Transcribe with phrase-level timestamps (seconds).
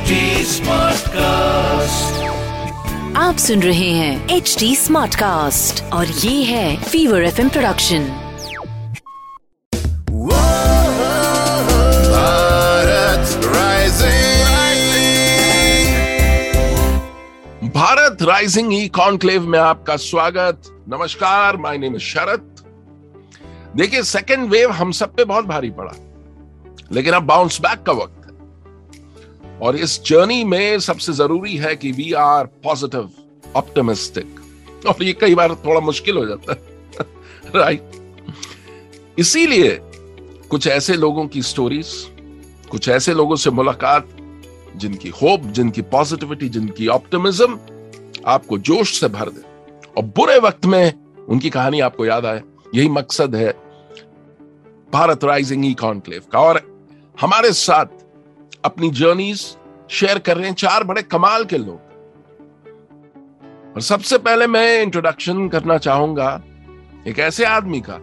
[0.00, 0.12] HD
[0.46, 2.04] Smartcast.
[3.16, 8.04] आप सुन रहे हैं एच डी स्मार्ट कास्ट और ये है Fever F production
[12.08, 14.20] Bharat rising
[17.70, 22.56] Bharat rising E conclave में आपका स्वागत। नमस्कार माय नेम इज़ शरद।
[23.76, 25.92] देखिए सेकेंड वेव हम सब पे बहुत भारी पड़ा।
[26.92, 28.16] लेकिन अब बाउंस बैक का वक्त।
[29.62, 33.10] और इस जर्नी में सबसे ज़रूरी है कि वी आर पॉजिटिव
[33.56, 34.34] ऑप्टिमिस्टिक
[34.86, 36.60] और ये कई बार थोड़ा मुश्किल हो जाता है।
[37.56, 37.90] राइट
[39.18, 39.78] इसीलिए
[40.50, 42.10] कुछ ऐसे लोगों की स्टोरीज
[42.70, 44.08] कुछ ऐसे लोगों से मुलाकात,
[44.76, 47.58] जिनकी होप जिनकी पॉजिटिविटी जिनकी ऑप्टिमिज्म
[48.26, 49.40] आपको जोश से भर दे।
[49.96, 50.94] और बुरे वक्त में
[51.28, 52.42] उनकी कहानी आपको याद आए।
[52.74, 53.50] यही मकसद है
[54.92, 56.82] भारत राइजिंग ई कॉन्क्लेव का। और
[57.20, 57.86] हमारे साथ
[58.64, 59.44] अपनी जर्नीज
[59.90, 61.88] शेयर कर रहे हैं, चार बड़े कमाल के लोग।
[63.74, 66.40] और सबसे पहले मैं इंट्रोडक्शन करना चाहूँगा
[67.06, 67.98] एक ऐसे आदमी का,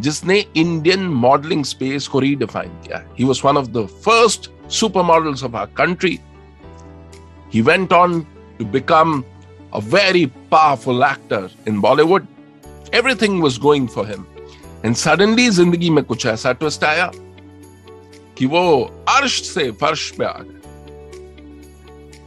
[0.00, 3.24] जिसने इंडियन मॉडलिंग स्पेस को रीडिफाइन किया he.
[3.24, 6.18] Was one of the first super models of our country
[7.54, 8.20] he went on
[8.58, 9.22] to become
[9.74, 12.26] a very powerful actor in Bollywood
[12.94, 14.24] everything was going for him
[14.84, 17.10] and suddenly ज़िंदगी में कुछ ऐसा twist आया।
[18.40, 18.62] कि वो
[19.08, 20.58] अर्श से फर्श पे आ गए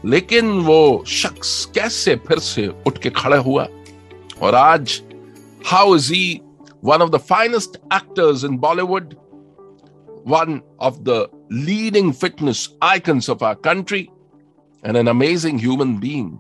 [0.06, 3.67] लेकिन वो शख्स कैसे फिर से उठ के खड़ा हुआ
[4.42, 5.02] और आज
[5.67, 6.39] how is he
[6.86, 9.16] one of the finest actors in Bollywood
[10.28, 11.28] one of the
[11.66, 14.08] leading fitness icons of our country
[14.83, 16.31] and an amazing human being.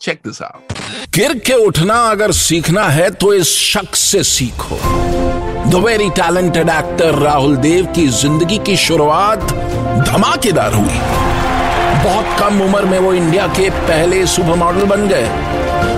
[0.00, 0.78] Check this out.
[1.14, 4.78] गिर के उठना अगर सीखना है तो इस शख्स से सीखो
[5.72, 9.52] the very talented actor Rahul Dev की ज़िंदगी की शुरुआत
[10.08, 10.98] धमाकेदार हुई।
[12.04, 15.28] बहुत कम उम्र में वो इंडिया के पहले सुपर मॉडल बन गए।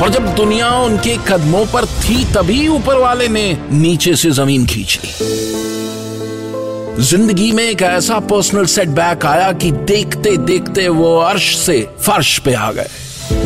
[0.02, 4.98] और जब दुनिया उनके कदमों पर थी, तभी ऊपर वाले ने नीचे से ज़मीन खींच।
[5.04, 5.10] ली
[7.02, 12.54] ज़िंदगी में एक ऐसा पर्सनल सेटबैक आया कि देखते देखते वो अर्श से फर्श पे
[12.54, 12.88] आ गए।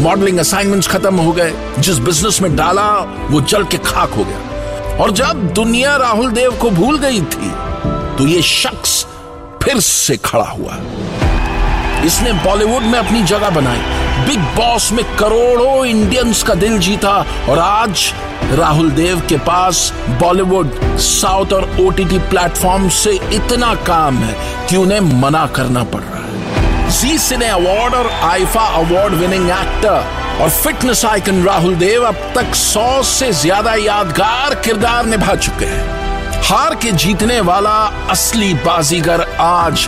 [0.00, 2.88] मॉडलिंग असाइनमेंट्स खत्म हो गए। जिस बिज़नेस में डाला,
[3.30, 4.56] वो जल के खाक हो गया।
[5.00, 7.50] और जब दुनिया राहुल देव को भूल गई थी
[8.19, 9.04] तो ये शख्स
[9.62, 10.76] फिर से खड़ा हुआ।
[12.04, 17.12] इसने बॉलीवुड में अपनी जगह बनाई। बिग बॉस में करोड़ों इंडियंस का दिल जीता
[17.50, 18.12] और आज
[18.53, 25.00] राहुल देव के पास बॉलीवुड, साउथ और ओटीटी प्लेटफॉर्म से इतना काम है कि उन्हें
[25.20, 30.04] मना करना पड़ रहा है। जी सिने अवार्ड और आईफा अवार्ड विनिंग एक्टर
[30.41, 36.43] और फिटनेस आइकन राहुल देव अब तक सौ से ज़्यादा यादगार किरदार निभा चुके हैं।
[36.43, 37.76] हार के जीतने वाला
[38.10, 39.87] असली बाजीगर आज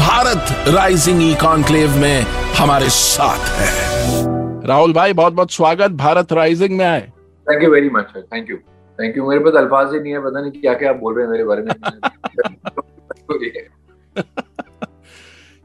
[0.00, 2.20] भारत राइजिंग ई कॉन्क्लेव में
[2.58, 3.72] हमारे साथ है।
[4.66, 7.00] राहुल भाई बहुत बहुत स्वागत। भारत राइजिंग में आए।
[7.46, 8.56] Thank you very much thank you
[8.98, 11.24] thank you मेरे पास अल्फाज ही नहीं है पता नहीं क्या क्या आप बोल रहे
[11.24, 11.72] हैं मेरे बारे में।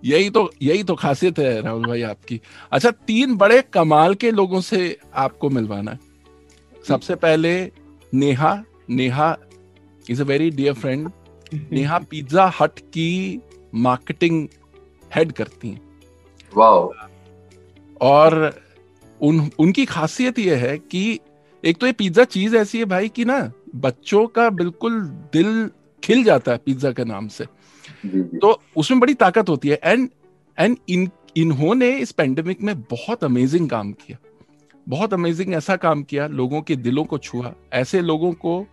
[0.05, 2.39] यही तो यही तो खासियत है राहुल भाई आपकी।
[2.71, 5.99] अच्छा तीन बड़े कमाल के लोगों से आपको मिलवाना है।
[6.87, 7.71] सबसे पहले
[8.13, 9.35] Neha Neha
[10.09, 11.09] is a very dear friend
[11.71, 13.41] Neha Pizza Hut की
[13.75, 14.47] मार्केटिंग
[15.15, 15.81] हेड करती हैं।
[16.53, 16.91] वाओ
[18.01, 18.61] और
[19.19, 21.19] उन उनकी खासियत यह है कि
[21.63, 23.39] एक तो ये पिज्जा चीज़ ऐसी है भाई कि ना
[23.75, 25.01] बच्चों का बिल्कुल
[25.33, 25.69] दिल
[26.03, 27.45] खिल जाता है पिज्जा के नाम से।
[28.07, 30.09] तो उसमें बड़ी ताकत होती है। एंड
[30.57, 34.17] एंड इन, इन्होंने इस पेंडेमिक में बहुत अमेजिंग काम किया।
[34.87, 38.65] बहुत अमेजिंग ऐसा काम किया, लोगों के दिलों को छुआ। ऐसे लोगों को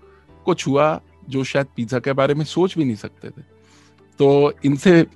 [0.46, 1.00] को छुआ
[1.30, 3.42] जो शायद पिज्जा के बारे में सोच भी नहीं सकते थे।
[4.20, 5.06] तो इनसे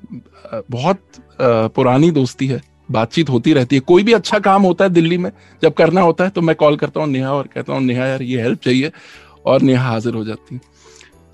[0.71, 1.03] बहुत
[1.41, 2.61] पुरानी दोस्ती है।
[2.91, 5.31] बातचीत होती रहती है। कोई भी अच्छा काम होता है दिल्ली में,
[5.63, 8.23] जब करना होता है तो मैं कॉल करता हूँ, नेहा और कहता हूँ, नेहा यार,
[8.23, 8.93] ये हेल्प चाहिए।
[9.47, 10.61] और नेहा हाजिर हो जाती है।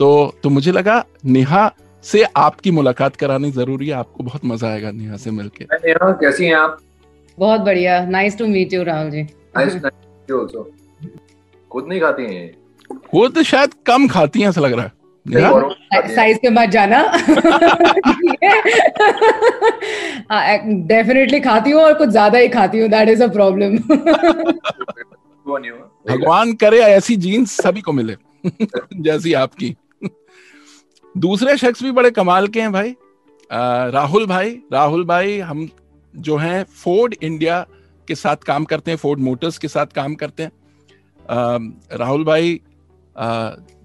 [0.00, 1.72] तो तो मुझे लगा, नेहा
[2.04, 6.44] से आपकी मुलाकात करानी ज़रूरी है। आपको बहुत मज़ा आएगा नेहा से मिलके। नेहा कैसी
[6.44, 6.78] हैं आप?
[7.38, 9.22] बहुत बढ़िया। Nice to meet you Rahul ji.
[9.22, 10.72] Nice nice you also
[11.70, 12.50] खुद नहीं खाती हैं
[13.14, 14.92] वो तो शायद कम खाती हैं ऐसा लग रहा है।
[15.26, 17.02] को हैं। साइज़ पे मत जाना
[20.86, 23.76] डेफिनेटली खाती हूँ और कुछ ज़्यादा ही खाती हूँ। That is a problem.
[26.06, 28.16] भगवान करे ऐसी जीन्स सभी को मिले।
[29.00, 29.76] जैसी आपकी।
[31.16, 35.68] दूसरे शख्स भी बड़े कमाल के हैं भाई। अ, राहुल भाई राहुल भाई हम
[36.16, 37.66] जो हैं फोर्ड इंडिया
[38.08, 41.58] के साथ काम करते हैं फोर्ड मोटर्स के साथ काम करते हैं। अ,
[41.96, 42.60] राहुल भाई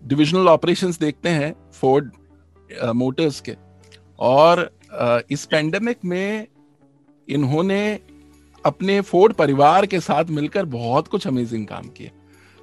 [0.06, 2.12] डिविजनल ऑपरेशंस देखते हैं फोर्ड
[2.85, 3.56] मोटर्स के।
[4.19, 6.47] और अ, इस पेंडेमिक में
[7.29, 8.00] इन्होंने
[8.65, 12.09] अपने फोर्ड परिवार के साथ मिलकर बहुत कुछ अमेजिंग काम किया।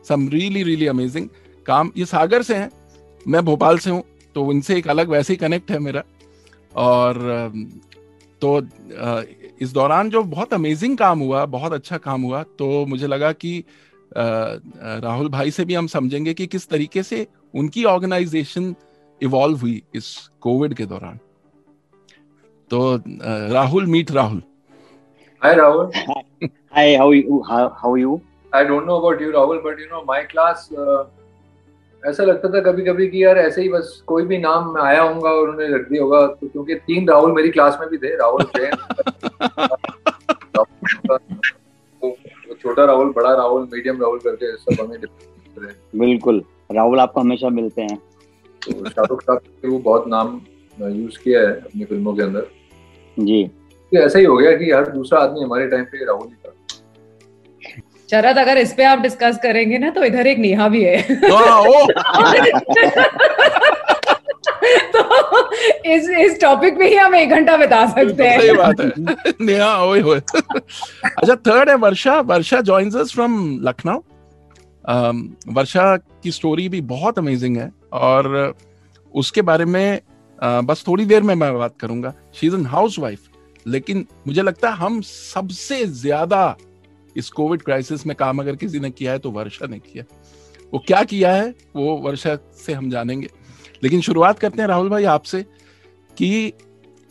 [0.08, 1.28] सम रियली रियली अमेजिंग
[1.66, 2.70] काम। ये सागर से हैं
[3.28, 4.04] मैं भोपाल से हूँ।
[4.34, 6.02] तो उनसे एक अलग वैसे ही कनेक्ट है मेरा
[6.76, 7.18] और
[8.40, 8.62] तो
[9.62, 13.64] इस दौरान जो बहुत अमेजिंग काम हुआ बहुत अच्छा काम हुआ तो मुझे लगा कि
[14.16, 18.74] राहुल भाई से भी हम समझेंगे कि किस तरीके से उनकी ऑर्गेनाइजेशन
[19.22, 21.18] इवॉल्व हुई इस कोविड के दौरान
[22.70, 23.02] तो
[23.52, 24.42] Rahul meet Rahul
[25.44, 25.94] Hi, Rahul.
[26.72, 27.42] Hi, how are you?
[27.42, 28.22] How, how are you?
[28.52, 29.78] I don't know about you, Rahul, but
[32.04, 35.30] ऐसा लगता था कभी कभी कि यार ऐसे ही बस कोई भी नाम आया होगा
[35.30, 38.42] और उन्होंने रख दिया होगा तो क्योंकि तीन राहुल मेरी क्लास में भी थे राहुल
[38.56, 38.70] जैन
[42.02, 45.00] वो वो छोटा राहुल बड़ा राहुल मीडियम राहुल करके सब हमें
[45.98, 46.42] बिल्कुल
[46.72, 47.96] राहुल आपको हमेशा मिलते हैं।
[48.62, 50.40] तो शाहरुख साहब ने वो बहुत नाम
[50.78, 52.46] यूज़ किया है अपनी फ़िल्मों के अंदर।
[53.16, 53.44] जी।
[53.92, 56.52] तो ऐसा ही हो गया कि हर दूसरा आदमी हमारे टाइम पे राहुल ही था।
[58.10, 60.96] शरद अगर इस पे आप डिस्कस करेंगे ना तो इधर एक नेहा भी है।
[61.30, 61.62] हाँ,
[64.92, 65.00] तो
[65.86, 68.90] इस इस टॉपिक पे ही हम एक घंटा बिता सकते हैं। सही बात है।
[69.40, 72.18] नेहा ओए होए। अच्छा थर्ड है Varsha.
[72.22, 73.98] Varsha joins us from Lucknow.
[75.54, 78.54] Varsha की स्टोरी भी बहुत अमेजिंग है। और
[79.14, 80.00] उसके बारे में
[80.38, 83.20] बस थोड़ी देर में मैं बात करूँगा। She is an housewife
[83.66, 86.56] लेकिन मुझे लगता है हम सबसे ज़्यादा
[87.16, 90.04] इस कोविड क्राइसिस में काम अगर किसी ने किया है तो वर्षा ने किया
[90.72, 93.28] वो क्या किया है, वो वर्षा से हम जानेंगे।
[93.82, 95.42] लेकिन शुरुआत करते हैं राहुल भाई आपसे
[96.16, 96.52] कि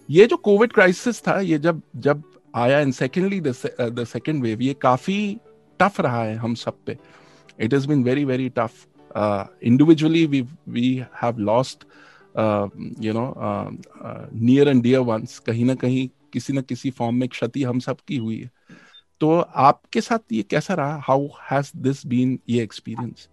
[0.09, 2.23] ये जो कोविड क्राइसिस था, ये जब जब
[2.55, 5.37] आया and secondly the second wave ये काफ़ी
[5.79, 6.97] टफ रहा है हम सब पे।
[7.59, 8.85] It has been very very tough
[9.63, 11.83] individually we we have lost
[13.01, 13.33] you know
[14.35, 17.97] near and dear ones कहीं ना कहीं किसी न किसी फॉर्म में क्षति हम सब
[18.07, 18.51] की हुई है।
[19.23, 21.01] तो आपके साथ ये कैसा रहा?
[21.07, 23.29] हाउ हैज़ दिस बीन ये एक्सपीरियंस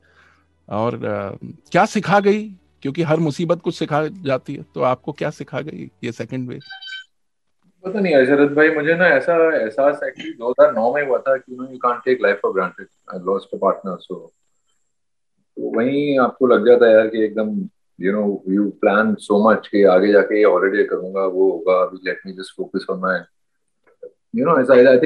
[0.69, 2.57] और uh, क्या सिखा गई?
[2.83, 6.61] क्योंकि हर मुसीबत कुछ सिखा जाती है तो आपको क्या सिखा गई ये सेकंड वेव
[7.85, 11.79] पता नहीं शरद भाई मुझे ना ऐसा एहसास एक्चुअली 2009 में हुआ था कि you
[11.79, 14.33] can't take life for granted I lost a partner so
[15.57, 17.69] तो वहीं आपको लग जाता है यार कि एकदम
[18.01, 21.99] you know you plan so much कि आगे जाके ये हॉलिडे करूँगा वो होगा अभी
[22.05, 23.25] let me just focus on my
[24.37, 24.97] you know I I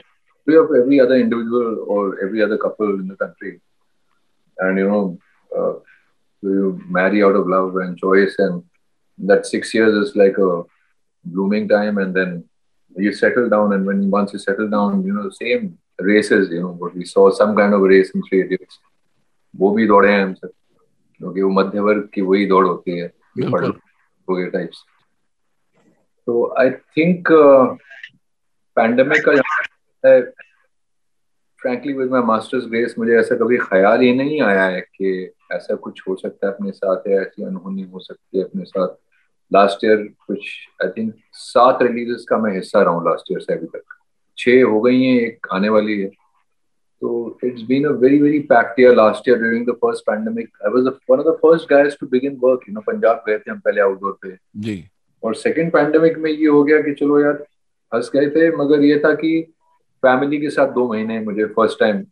[0.47, 3.61] think of every other individual or every other couple in the country
[4.59, 5.19] and you know
[5.59, 5.75] uh,
[6.43, 8.63] you marry out of love and choice and
[9.19, 10.63] that six years is like a
[11.25, 12.45] blooming time and then
[12.97, 16.73] you settle down and when once you settle down you know same races you know
[16.73, 18.79] what we saw some kind of race in three idiots
[19.59, 20.51] वो भी दौड़े हैं हम सब
[21.19, 23.07] क्योंकि वो मध्य वर्ग की वही दौड़ होती है
[24.51, 24.83] टाइप्स
[26.27, 27.29] तो आई थिंक
[28.77, 29.64] पैंडेमिक का है
[30.07, 35.75] frankly with my master's grace मुझे ऐसा कभी ख्याल ही नहीं आया है कि ऐसा
[35.75, 38.89] कुछ हो सकता है अपने साथ या ऐसी अनहोनी हो सकती है अपने साथ।
[39.53, 39.97] लास्ट ईयर
[40.27, 40.51] कुछ
[40.85, 43.83] आई थिंक सात रिलीजेस का मैं हिस्सा रहा हूँ लास्ट ईयर से अभी तक।
[44.39, 48.81] छः हो गई हैं एक आने वाली है। तो it's been a very very packed
[48.81, 52.07] year last year during the first pandemic I was one of the first guys to
[52.07, 54.85] begin work you know Punjab गए थे हम पहले आउटडोर पे। जी।
[55.23, 57.45] और सेकंड पैंडेमिक में ये हो गया कि चलो यार
[57.95, 59.54] हंस गए थे मगर ये था कि
[60.05, 62.05] फैमिली के साथ दो महीने मुझे first time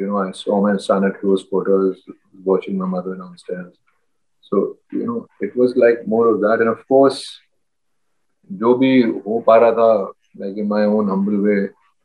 [0.00, 2.04] you know I saw my son at close quarters
[2.46, 3.72] watching my mother downstairs
[4.42, 7.22] so you know it was like more of that and of course
[8.52, 11.56] जो भी हो पा रहा था like in my own humble way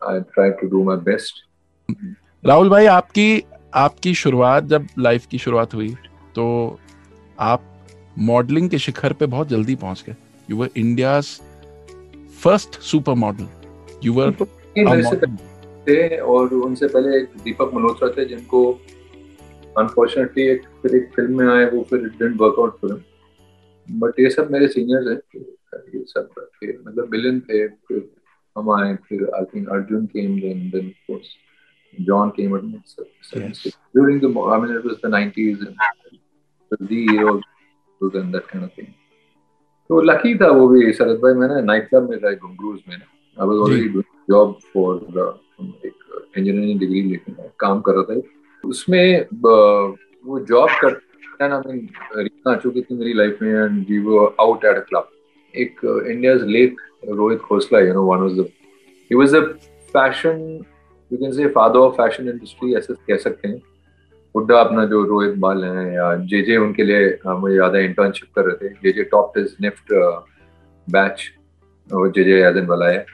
[0.02, 1.44] I try to do my best
[2.46, 5.96] Rahul भाई आपकी आपकी शुरुआत जब लाइफ की शुरुआत हुई
[6.36, 6.46] तो
[7.40, 7.62] आप
[8.20, 10.16] मॉडलिंग के शिखर पे बहुत जल्दी पहुँच गए।
[10.50, 11.26] You were India's
[12.44, 13.48] first super model
[14.04, 14.32] you were
[14.78, 18.72] थे और उनसे पहले एक दीपक मल्होत्रा थे जिनको
[19.78, 23.04] अनफॉर्चुनेटली एक फिर एक फ़िल्म में आए वो फिर didn't work out for
[23.92, 25.42] but ये सब मेरे सीनियर्स हैं
[25.96, 28.10] ये सब थे मतलब बिलन थे फिर
[28.58, 31.38] हम आए फिर I think Arjun came then then of course
[32.08, 32.64] John came at
[33.36, 33.60] Yes.
[33.96, 35.76] during the I mean it was the 90s and
[36.90, 37.42] the year
[38.02, 38.88] and that kind of thing.
[39.90, 43.48] तो लकी था वो भी शरद भाई मैंने नाइट क्लब में रहा घुंगरूज में। I
[43.48, 44.94] was already doing job for
[45.86, 45.94] एक
[46.38, 48.22] इंजीनियरिंग डिग्री लेके मैं काम कर रहा था।
[48.64, 51.00] उसमें uh, वो जॉब कर
[51.42, 54.80] एंड आई मीन आ चुकी थी मेरी लाइफ में and we were out at a
[54.90, 55.10] club
[55.54, 58.48] एक India's lake Rohit Khosla you know one was the
[59.12, 59.42] he was a
[59.94, 60.40] fashion
[61.12, 63.62] you can say father of fashion industry ऐसे कह सकते हैं।
[64.36, 67.84] हुड्डा अपना जो रोहित बाल हैं या जे जे उनके लिए uh, मुझे याद है
[67.86, 69.94] इंटर्नशिप कर रहे थे। J J top is NIFT
[70.88, 71.30] batch
[71.90, 73.06] वो जे जे यादन वाला है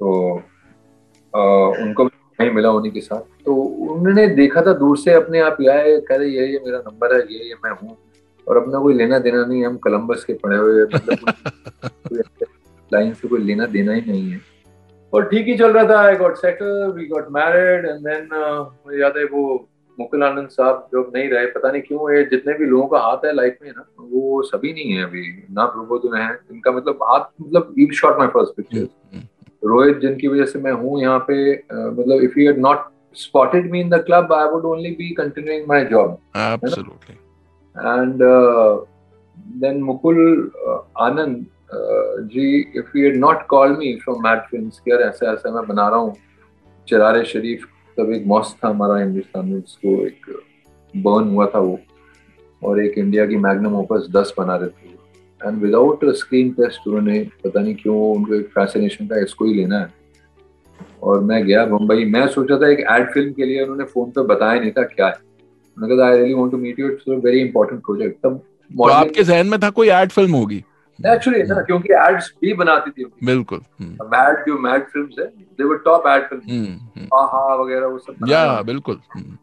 [0.00, 0.36] तो
[1.34, 1.40] आ,
[1.84, 5.96] उनको नहीं मिला उन्हीं के साथ। तो उन्होंने देखा था दूर से अपने आप आए
[6.00, 7.96] कह रहे ये ये मेरा नंबर है ये ये मैं हूँ।
[8.46, 11.32] और अपना कोई लेना देना नहीं हम कोलंबस के पड़े हुए मतलब
[12.92, 14.40] लाइन से कोई लेना देना ही नहीं है।
[15.12, 19.00] और ठीक ही चल रहा था I got settle we got married and then मुझे
[19.00, 19.42] याद है वो
[19.98, 23.24] मुकुल आनंद साहब जब नहीं रहे पता नहीं क्यों ये जितने भी लोगों का हाथ
[23.24, 27.24] है लाइफ में ना वो सभी नहीं है अभी ना तो है। इनका मतलब हाथ
[27.42, 28.86] मतलब ewe shot my first picture
[29.62, 32.86] Rohit जिनकी वजह से मैं हूँ यहाँ पे मतलब if you had not
[33.18, 36.10] spotted me in the club i would only be continuing my job.
[36.34, 37.14] absolutely.
[37.76, 38.80] And uh,
[39.62, 40.18] then mukul
[40.66, 41.46] uh, anand
[42.34, 42.44] ji
[42.78, 45.88] if you had not called me from mat films कि यार ऐसा ऐसा मैं बना
[45.88, 46.14] रहा हूँ।
[46.88, 47.66] चरारे शरीफ
[47.98, 50.30] तब एक मौत था हमारा हिंदुस्तान में उसको एक
[50.94, 51.78] बर्न हुआ था वो।
[52.62, 54.97] और एक इंडिया की मैग्नम ओपस दस बना रहे थे
[55.40, 59.78] एंड विदाउट स्क्रीन टेस्ट उन्होंने पता नहीं क्यों उनको एक फैसिनेशन था इसको ही लेना
[59.78, 59.92] है।
[61.02, 64.22] और मैं गया मुंबई। मैं सोचा था एक एड फ़िल्म के लिए उन्होंने फ़ोन पे
[64.26, 65.14] बताया नहीं था क्या है।
[65.76, 68.40] उन्होंने कहा I really want to meet you it's very important project तब
[68.70, 70.64] तो आपके जहन में था कोई एड फ़िल्म होगी?
[70.98, 75.76] एक्चुअली ना क्योंकि एड्स भी बनाती थी बिल्कुल। मैड जो मैड फिल्म्स है they were
[75.84, 79.36] top ad film आहा वगैरह वो सब या बिल्कुल। हम्म।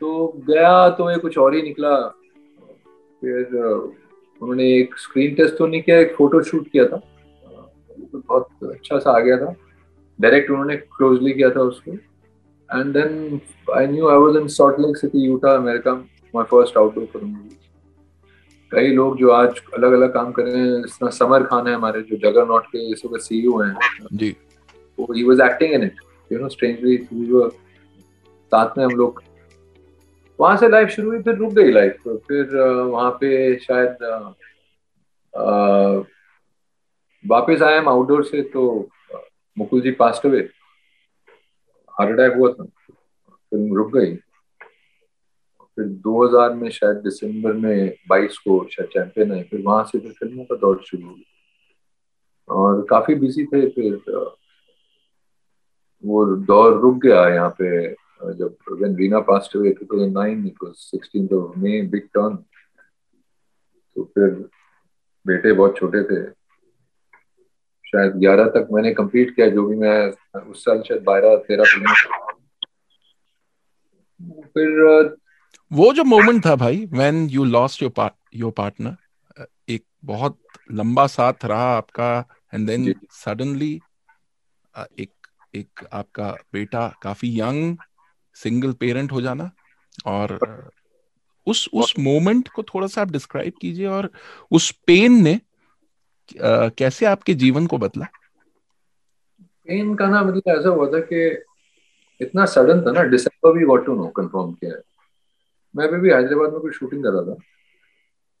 [0.00, 1.96] तो गया तो ये कुछ और ही निकला।
[3.22, 3.44] फिर
[4.44, 8.98] उन्होंने एक स्क्रीन टेस्ट तो नहीं किया एक फ़ोटो शूट किया था। तो बहुत अच्छा
[8.98, 9.54] सा आ गया था।
[10.18, 13.40] डायरेक्ट उन्होंने क्लोजली किया था उसको। And then
[13.76, 15.94] I knew I was in Salt Lake City Utah America
[16.34, 17.56] my first outdoor film movie
[18.72, 22.00] कई लोग जो आज अलग अलग काम कर रहे हैं तरह समर खान है हमारे
[22.02, 23.74] जो जगह नॉट के इस वक्त सीईओ हैं।
[24.12, 24.30] जी।
[24.98, 26.96] वो he was acting in it you know strangely
[28.52, 29.22] साथ में हम लोग
[30.38, 33.96] वहाँ से लाइफ शुरू हुई, फिर रुक गई लाइफ तो फिर वहाँ पे शायद
[37.24, 38.62] वापस आए हम आउटडोर से तो
[39.56, 40.40] मुकुल जी पास्ट हुए
[41.94, 44.14] हार्ट अटैक हुआ था फ़िल्म रुक गई.
[45.78, 50.12] फिर 2000 में शायद दिसंबर में 22 को शायद चैंपियन है फिर वहाँ से फिर
[50.12, 51.16] फ़िल्मों का दौर शुरू हुआ.
[52.48, 54.00] और काफ़ी बिज़ी थे, फिर
[56.04, 57.94] वो दौर रुक गया यहाँ पे
[58.32, 62.36] जब when रीना पास्ट हुए 2009 it was 16th of May big turn.
[63.96, 64.30] तो फिर
[65.26, 66.30] बेटे बहुत छोटे थे।
[67.84, 71.92] शायद 11 तक मैंने कंप्लीट किया जो भी मैं उस साल शायद बारह तेरह फ़िल्म
[74.42, 75.16] फिर
[75.72, 78.96] वो जो मोमेंट था भाई when you lost your part your partner
[79.68, 80.38] एक बहुत
[80.72, 83.80] लंबा साथ रहा आपका एंड देन सडनली
[84.98, 85.10] एक
[85.54, 87.76] एक आपका बेटा काफ़ी यंग
[88.34, 89.50] सिंगल पेरेंट हो जाना
[90.06, 90.38] और
[91.46, 94.10] उस उस मोमेंट को थोड़ा सा आप डिस्क्राइब कीजिए और
[94.50, 98.06] उस पेन ने आ, कैसे आपके जीवन को बदला?
[99.66, 101.44] पेन का ना मतलब ऐसा हुआ था कि
[102.20, 104.72] इतना सडन था ना डिसम्बर भी गॉट टू नो कंफर्म किया
[105.76, 107.34] मैं अभी भी हैदराबाद में कोई शूटिंग कर रहा था।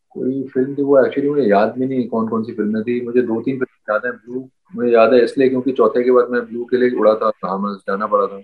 [0.08, 3.22] कोई फ़िल्म थी वो एक्चुअली मुझे याद भी नहीं कौन कौन सी फ़िल्में थी। मुझे
[3.22, 6.46] दो तीन फ़िल्म याद है ब्लू मुझे याद है इसलिए क्योंकि चौथे के बाद मैं
[6.46, 7.30] ब्लू के लिए उड़ा था
[7.74, 8.42] जाना पड़ा था।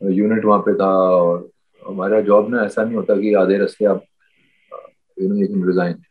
[0.00, 1.48] यूनिट वहाँ पे था और
[1.88, 4.02] हमारा जॉब ना ऐसा नहीं होता कि आधे रस्ते आप
[5.20, 6.02] you know you can resign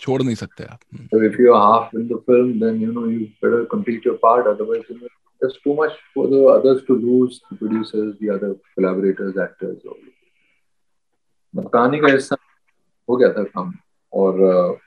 [0.00, 0.78] छोड़ नहीं सकते आप।
[1.24, 4.46] If you are half in the film then you know you better complete your part
[4.46, 8.52] otherwise you know that's too much for the others to lose the producers the other
[8.52, 9.98] collaborators actors और
[11.54, 12.36] मकानी का ऐसा
[13.08, 13.72] हो गया था काम
[14.12, 14.78] और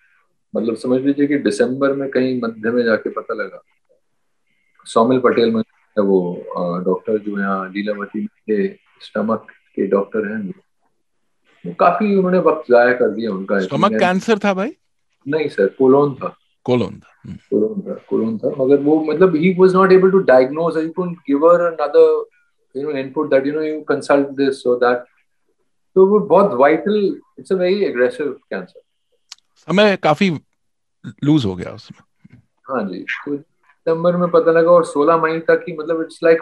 [0.55, 3.62] मतलब समझ लीजिए कि दिसंबर में कहीं मध्य में जाके पता लगा।
[4.86, 5.62] सौमिल पटेल में
[6.02, 8.68] वो डॉक्टर जो यहाँ लीलावती के
[9.02, 10.40] स्टमक के डॉक्टर हैं।
[11.66, 14.72] वो काफ़ी उन्होंने वक्त जाया कर दिया उनका। स्टमक कैंसर था भाई?
[15.26, 16.36] नहीं सर कोलोन था।
[16.66, 20.78] कोलोन था कोलोन था कोलोन था। मगर वो मतलब he was not able to diagnose
[20.78, 22.26] he couldn't give her another
[22.76, 25.04] you know input that you know you consult this so that
[25.96, 26.96] तो वो बहुत vital
[27.40, 28.82] it's a very aggressive cancer
[29.68, 30.30] समय काफ़ी
[31.24, 32.02] लूज हो गया उसमें।
[32.70, 33.38] हाँ जी तो
[33.84, 36.42] सितंबर में पता लगा और 16 मई तक ही मतलब it's like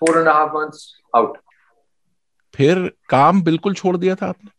[0.00, 1.38] four and half months out
[2.54, 4.50] फिर काम बिल्कुल छोड़ दिया था आपने?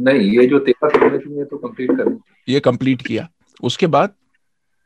[0.00, 3.28] नहीं ये जो तेरह फ़िल्में थी ये तो कंप्लीट करनी ये कंप्लीट किया।
[3.62, 4.14] उसके बाद?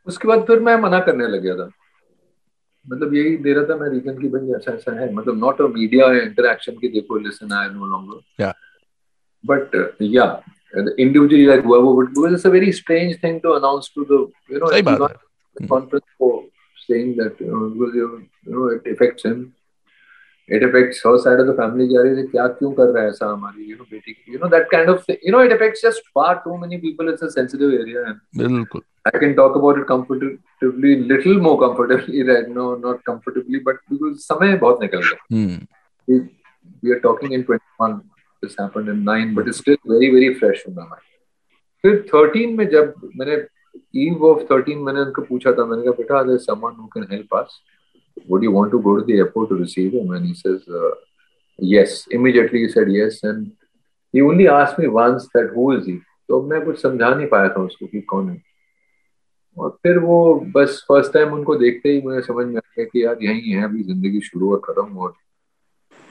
[0.07, 1.69] उसके बाद फिर मैं मना करने लग गया था।
[2.89, 5.67] मतलब यही दे रहा था मैं रीजन की भाई ऐसा ऐसा है। मतलब नॉट अ
[5.67, 8.53] मीडिया इंटरेक्शन की देखो listen I no longer yeah
[9.45, 10.41] but yeah
[10.99, 14.17] individually like whoever would because it's a very strange thing to announce to the
[14.53, 15.28] you know सही बात है।
[15.67, 16.43] Conference for
[16.87, 19.53] saying that you know because you, you know it affects him
[20.47, 23.71] it affects her side of the family है क्या क्यों कर रहा है ऐसा हमारी
[23.71, 26.41] you know बेटी you know that kind of thing you know it affects just far
[26.45, 30.95] too many people it's a sensitive area and बिल्कुल I can talk about it comfortably,
[31.11, 35.17] little more comfortably right now, not comfortably, but because समय बहुत निकल गया.
[35.31, 35.67] हम्म
[36.07, 36.19] We,
[36.83, 38.01] we are talking in 21.
[38.43, 41.07] This happened in 9, but it's still very, very fresh in my mind.
[41.81, 43.35] फिर 13 में जब मैंने
[43.97, 47.35] ewe of thirteen मैंने उनको पूछा था, मैंने कहा, बेटा अरे someone who can help
[47.35, 47.59] us
[48.29, 50.59] would you want to go to the airport to receive him and says
[51.59, 53.47] yes immediately said yes and
[54.13, 55.97] he only ask me once that who is he
[56.29, 58.41] तो मैं कुछ समझा नहीं पाया था उसको कि कौन है।
[59.57, 60.17] और फिर वो
[60.55, 63.63] बस फ़र्स्ट टाइम उनको देखते ही मुझे समझ में आ गया कि यार, यही है,
[63.63, 65.13] अभी ज़िंदगी शुरू और खत्म और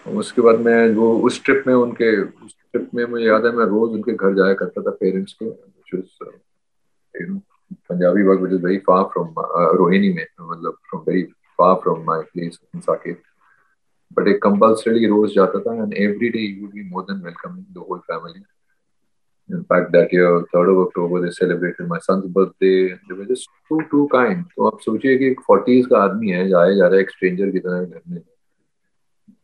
[0.06, 3.64] उसके बाद मैं वो, उस ट्रिप में उनके, उस ट्रिप में मुझे याद है, मैं
[3.66, 5.46] रोज उनके घर जाया करता था पेरेंट्स के
[7.72, 9.72] uh, Punjabi work which is very far from uh,
[10.52, 13.16] मतलब from very far from my place in Saket
[14.10, 17.66] but एक compulsorily रोज जाता था and every day you would be more than welcoming
[17.74, 18.42] the whole family
[19.50, 22.94] In fact, that year, 3rd of October, they celebrated my son's birthday.
[23.08, 24.44] They were just too, too kind.
[24.56, 27.50] तो आप सोचिए कि एक 40s का आदमी है जाए जा रहा है एक स्ट्रेंजर
[27.50, 28.22] की तरह घर में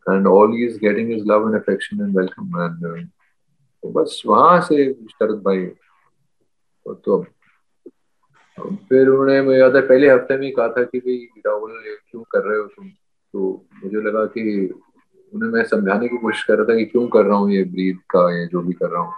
[0.06, 3.06] and all he is getting is love and affection and welcome and uh,
[3.82, 5.66] तो बस वहाँ से शरद भाई
[6.88, 7.26] तो अब
[8.58, 11.73] फिर उन्होंने मुझे याद है पहले हफ़्ते में ही कहा था कि भाई राहुल
[12.11, 12.88] क्यों कर रहे हो तुम?
[12.88, 14.42] तो मुझे लगा कि
[15.32, 17.94] उन्हें मैं समझाने की कोशिश कर रहा था कि क्यों कर रहा हूँ ये ब्रीथ
[18.11, 19.12] का ये जो भी कर रहा हूँ।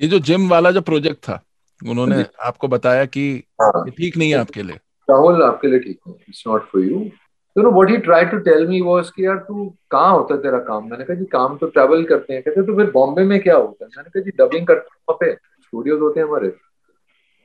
[0.00, 1.40] ये जो जिम वाला जो प्रोजेक्ट था
[1.80, 3.26] उन्होंने आपको बताया कि
[3.62, 4.76] हाँ। ठीक नहीं है आपके लिए?
[5.08, 7.00] राहुल आपके लिए ठीक है इट्स नॉट फॉर यू
[7.56, 10.40] तो know what he try to tell me was कि यार तू कहाँ होता है
[10.42, 10.88] तेरा काम?
[10.90, 13.84] मैंने कहा जी काम तो ट्रैवल करते हैं। कहते तो फिर बॉम्बे में क्या होता
[13.84, 13.90] है?
[13.96, 16.48] मैंने कहा जी डबिंग करते हैं वहाँ पे। स्टूडियोज होते हैं हमारे।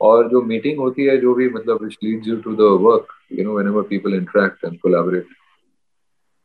[0.02, 3.44] और जो मीटिंग होती है, जो भी मतलब which leads you to the work you
[3.44, 5.26] know whenever people interact and collaborate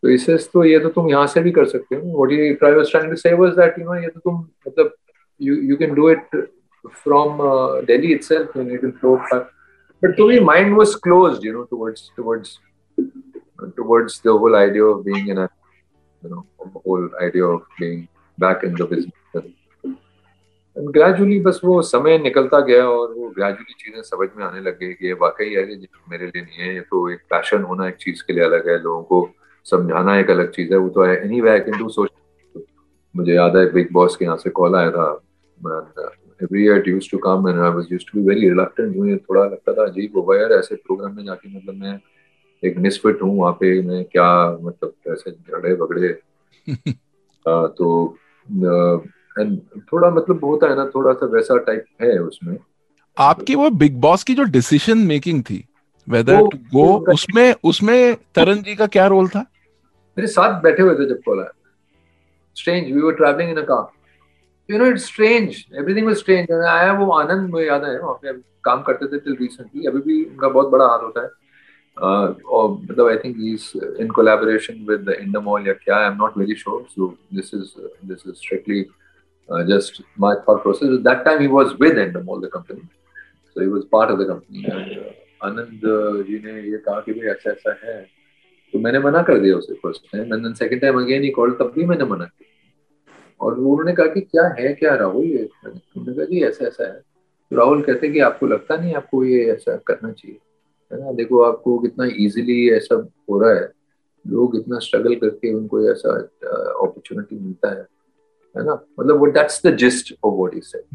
[0.03, 2.73] तो इससे तो ये तो तुम यहाँ से भी कर सकते हो। What you try
[2.73, 4.95] was trying to say was that you know ये तो तुम मतलब
[5.41, 6.37] you you can do it
[6.95, 7.39] from
[7.87, 9.33] Delhi itself you need to float
[10.03, 12.59] but to me mind was closed you know towards towards
[13.77, 15.47] towards the whole idea of being in a
[16.23, 18.03] you know whole idea of being
[18.39, 19.43] back in the business
[20.77, 24.93] gradually बस वो समय निकलता गया और वो gradually चीज़ें समझ में आने लग गई
[24.93, 27.97] कि ये वाकई है कि मेरे लिए नहीं है ये तो एक पैशन होना एक
[27.97, 29.29] चीज़ के लिए अलग है लोगों को
[29.67, 32.11] समझाना एक अलग चीज़ है वो तो है anyway I can do सोच
[33.15, 35.09] मुझे याद है बिग बॉस के यहाँ से कॉल आया था
[36.41, 39.45] every year use to come and I was used to be very reluctant मुझे थोड़ा
[39.45, 41.99] लगता था अजीब होगा यार ऐसे प्रोग्राम में जाके मतलब मैं
[42.63, 44.29] एक मिसफिट हूँ वहाँ पे मैं क्या
[44.63, 46.13] मतलब ऐसे झगड़े बगड़े
[47.47, 48.17] आ, तो
[49.37, 49.59] एंड
[49.93, 52.57] थोड़ा मतलब होता है ना थोड़ा सा वैसा टाइप है उसमें।
[53.17, 55.65] आपकी वो बिग बॉस की जो डिसीज़न मेकिंग थी
[56.09, 59.41] वेदर टू गो उसमें उसमें तरन जी का क्या रोल था?
[60.17, 61.53] मेरे साथ बैठे हुए थे जब कॉल आया।
[62.57, 63.87] Strange we were travelling in a car
[64.69, 68.33] you know it's strange everything was strange आया वो आनंद मुझे याद है वहाँ पे
[68.65, 71.31] काम करते थे टिल रिसेंटली अभी भी उनका बहुत बड़ा हाथ होता है।
[71.97, 76.17] और मतलब I think he is in collaboration with the Endemol या क्या I am
[76.19, 77.69] not very sure so this is
[78.09, 78.81] this is strictly
[79.49, 82.83] just my thought process at that time he was with Endemol the company.
[83.53, 84.65] So he was part of the company.
[84.65, 85.13] And uh,
[85.45, 85.81] Anand
[86.27, 88.01] ji ने ये कहा कि भाई ऐसा ऐसा है
[88.73, 91.53] तो मैंने मना कर दिया उसे first time and then second time again he call
[91.61, 92.53] तब भी मैंने मना किया
[93.41, 95.49] और उन्होंने कहा कि क्या है क्या राहुल ये?
[95.67, 97.01] उन्होंने कहा जी ऐसा ऐसा है।
[97.51, 100.39] तो राहुल कहते कि आपको लगता नहीं आपको ये ऐसा करना चाहिए?
[100.93, 101.13] है ना?
[101.13, 102.95] देखो आपको कितना इजीली ऐसा
[103.31, 103.73] हो रहा है।
[104.27, 107.87] लोग इतना स्ट्रगल करके उनको ऐसा अपॉर्चुनिटी मिलता है।
[108.56, 110.86] है ना मतलब वो that's the gist of what he said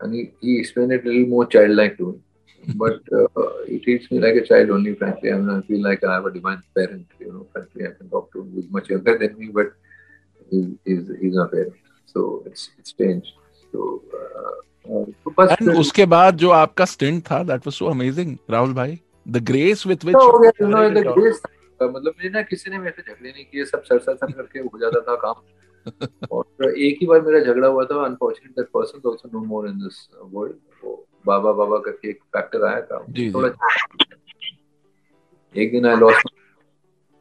[0.00, 2.74] and he, he explained it a little more childlike to me.
[2.82, 5.32] But uh, he treats me like a child only, frankly.
[5.32, 7.86] I, mean, I feel like I have a divine parent, you know, frankly.
[7.88, 8.52] I can talk to him.
[8.58, 9.72] He's much younger than me, but
[10.52, 11.74] he's, he's, he's my parent.
[12.14, 13.32] So it's it's changed.
[13.72, 13.88] So,
[14.20, 14.54] uh,
[14.92, 18.36] uh, तो बस and फिर- उसके बाद जो आपका stint था that was so amazing
[18.50, 18.98] Rahul भाई
[19.28, 22.42] the grace with तो हो गया, you know, the which grace था। मतलब मुझे ना
[22.54, 25.16] किसी ने मेरे से झगड़े नहीं किए सब सर सर सर करके हो जाता था
[25.26, 25.42] काम
[26.31, 29.73] और एक ही बार मेरा झगड़ा हुआ था unfortunate that person also no more in
[29.73, 32.99] this world वो बाबा बाबा करके एक फैक्टर आया था।
[33.33, 33.49] थोड़ा
[35.55, 36.29] एक दिन I lost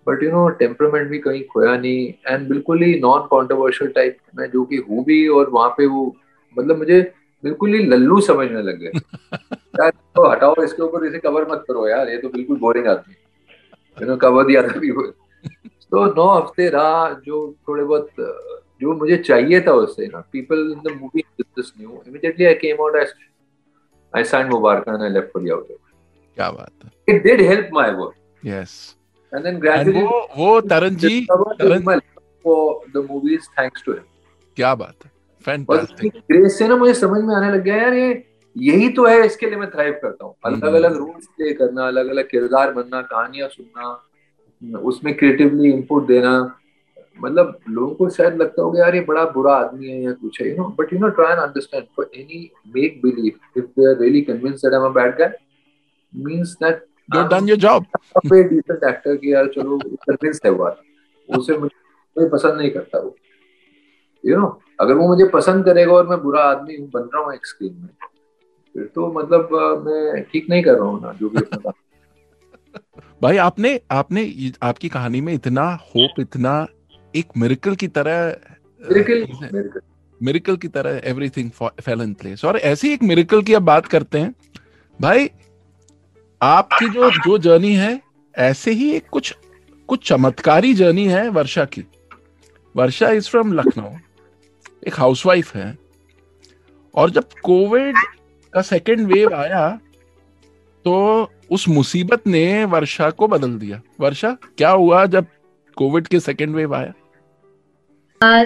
[0.08, 4.50] but you know temperament भी कहीं खोया नहीं। एंड बिल्कुल ही नॉन कॉन्ट्रोवर्शियल टाइप मैं
[4.50, 6.16] जो कि हूँ भी और वहाँ पे वो
[6.58, 8.92] मतलब मुझे बिल्कुल ही लल्लू समझने लग गए।
[9.80, 13.14] यार तो हटाओ इसके ऊपर इसे कवर मत करो। यार ये तो बिल्कुल बोरिंग आदमी।
[14.02, 14.90] यू नो कवर दिया था भी
[15.92, 18.10] तो नौ हफ़्ते रहा जो थोड़े बहुत
[18.80, 22.82] जो मुझे चाहिए था उससे ना। People in the movie this new immediately I came
[22.82, 23.04] out I
[24.14, 25.68] I sign Mubarak and I left for out
[26.38, 28.96] क्या बात है। It did help my work yes
[29.34, 32.00] and then gradually वो वो Taran ji Taran-
[32.44, 34.02] for the movies thanks to him
[34.56, 35.10] क्या बात है।
[35.46, 38.24] Fantastic grace से ना मुझे समझ में आने लग गया यार ये
[38.56, 42.08] यही तो है इसके लिए मैं थ्राइव करता हूँ। अलग अलग रोल्स प्ले करना अलग
[42.08, 43.92] अलग किरदार बनना कहानियाँ सुनना
[44.62, 46.58] उसमें क्रिएटिवली इनपुट देना
[47.22, 50.48] मतलब लोगों को शायद लगता होगा यार ये बड़ा बुरा आदमी है या कुछ है
[50.50, 53.98] you know but you know try and understand for any make believe if they are
[53.98, 55.32] really convinced that I am a bad guy
[56.14, 57.84] means that you have done your job
[58.16, 60.70] पे डिसेंट एक्टर की यार चलो convinced है वो
[61.36, 63.16] उसे मुझे पसंद नहीं करता वो।
[64.26, 67.34] यू नो अगर वो मुझे पसंद करेगा और मैं बुरा आदमी हूँ बन रहा हूँ
[67.34, 67.88] एक स्क्रीन में
[68.74, 69.48] फिर तो मतलब
[69.86, 71.40] मैं ठीक नहीं कर रहा हूँ ना जो भी
[73.22, 76.66] भाई आपने आपने आपकी कहानी में इतना होप इतना
[77.16, 78.36] एक मिरेकल की तरह
[80.22, 84.18] मिरेकल की तरह एवरीथिंग फेल इन प्लेस और ऐसी एक मिरेकल की अब बात करते
[84.18, 84.34] हैं
[85.00, 85.30] भाई
[86.42, 88.00] आपकी जो जो जर्नी है
[88.38, 89.36] ऐसे ही एक कुछ
[89.86, 91.84] कुछ चमत्कारी जर्नी है वर्षा की।
[92.76, 93.90] वर्षा इज़ फ्रॉम लखनऊ
[94.86, 95.78] एक हाउसवाइफ है।
[96.94, 97.96] और जब कोविड
[98.54, 99.80] का सेकेंड वेव आया
[100.84, 105.26] तो उस मुसीबत ने वर्षा को बदल दिया। वर्षा क्या हुआ जब
[105.76, 106.92] कोविड के सेकेंड वेव आया?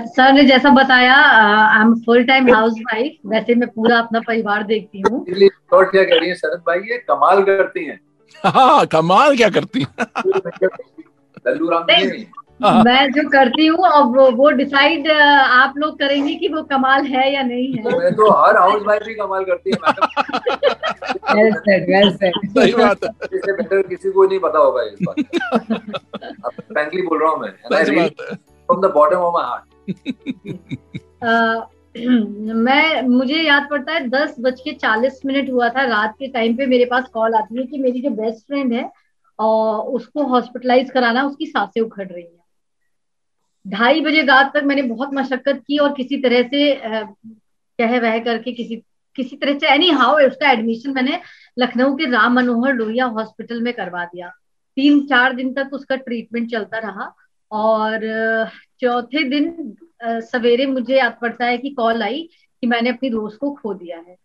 [0.06, 5.00] सर ने जैसा बताया I am full time housewife वैसे मैं पूरा अपना परिवार देखती
[5.00, 8.00] हूँ। क्या कह रही है शरद भाई ये कमाल करती हैं।
[8.44, 10.06] हाँ कमाल क्या करती है?
[11.46, 16.48] लल्लू राम हाँ। मैं जो करती हूँ अब वो वो डिसाइड आप लोग करेंगे कि
[16.48, 19.76] वो कमाल है या नहीं है। मैं तो हर हाउस वाइफ भी कमाल करती है
[21.28, 22.34] well said, well said.
[22.48, 25.16] सही बात है। इससे बेटर किसी को नहीं पता होगा इस बात
[26.44, 27.50] अब फ्रैंकली बोल रहा हूँ मैं
[27.84, 29.64] सही बात है। From the bottom of my heart
[32.56, 36.56] मैं मुझे याद पड़ता है दस बज के चालीस मिनट हुआ था रात के टाइम
[36.56, 38.90] पे मेरे पास कॉल आती है कि मेरी जो बेस्ट फ्रेंड है
[39.38, 42.44] और उसको हॉस्पिटलाइज कराना उसकी साँसें उखड़ रही हैं।
[43.66, 46.74] ढाई बजे रात तक मैंने बहुत मशक्कत की और किसी तरह से
[47.78, 48.82] कह वह करके किसी
[49.18, 51.20] किसी तरह से एनी हाउ उसका एडमिशन मैंने
[51.58, 54.28] लखनऊ के राम मनोहर लोहिया हॉस्पिटल में करवा दिया।
[54.76, 57.12] तीन, चार दिन तक उसका ट्रीटमेंट चलता रहा
[57.50, 58.00] और
[58.80, 59.74] चौथे दिन
[60.04, 62.22] सवेरे मुझे याद पड़ता है कि कॉल आई
[62.62, 64.16] कि मैंने अपनी दोस्त को खो दिया है।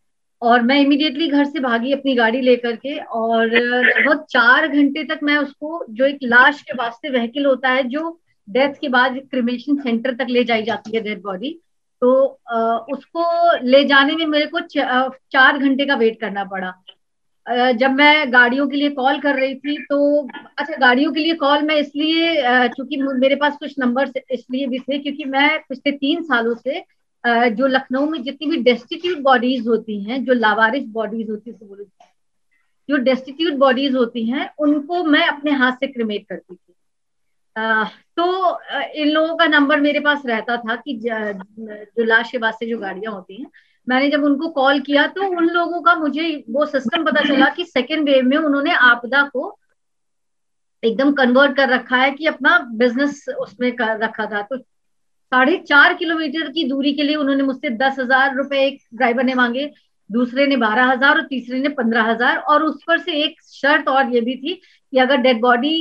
[0.42, 5.20] और मैं इमीडिएटली घर से भागी अपनी गाड़ी लेकर के और लगभग चार घंटे तक
[5.24, 8.20] मैं उसको, जो एक लाश के वास्ते व्हीकल होता है, जो
[8.52, 11.60] डेथ के बाद क्रिमेशन सेंटर तक ले जाई जाती है डेड बॉडी
[12.02, 16.74] तो आ, उसको ले जाने में मेरे को चार घंटे का वेट करना पड़ा।
[17.74, 19.98] जब मैं गाड़ियों के लिए कॉल कर रही थी तो
[20.58, 22.36] अच्छा गाड़ियों के लिए कॉल मैं इसलिए
[22.68, 26.84] क्योंकि मेरे पास कुछ नंबर इसलिए भी थे क्योंकि मैं पिछले तीन सालों से
[27.52, 31.86] जो लखनऊ में जितनी भी डेस्टिट्यूट बॉडीज होती हैं जो लावारिस बॉडीज होती है
[32.90, 36.74] जो डेस्टिट्यूट बॉडीज होती हैं उनको मैं अपने हाथ से क्रिमेट करती थी।
[38.22, 38.60] तो
[38.94, 42.78] इन लोगों का नंबर मेरे पास रहता था कि जो लाश के बाद से जो
[42.80, 43.50] गाड़ियाँ होती हैं,
[43.88, 47.66] मैंने जब उनको कॉल किया तो उन लोगों का मुझे वो सिस्टम पता चला कि
[47.66, 49.58] सेकेंड वेव में उन्होंने आपदा को
[50.84, 55.94] एकदम कन्वर्ट कर रखा है कि अपना बिज़नेस उसमें कर रखा था। तो साढ़े चार
[55.94, 59.66] किलोमीटर की दूरी के लिए उन्होंने मुझसे दस हज़ार रुपए एक ड्राइवर ने मांगे।
[60.12, 63.88] दूसरे ने बारह हज़ार और तीसरे ने पंद्रह हज़ार और उस पर से एक शर्त
[63.90, 65.78] और ये भी थी कि अगर डेड बॉडी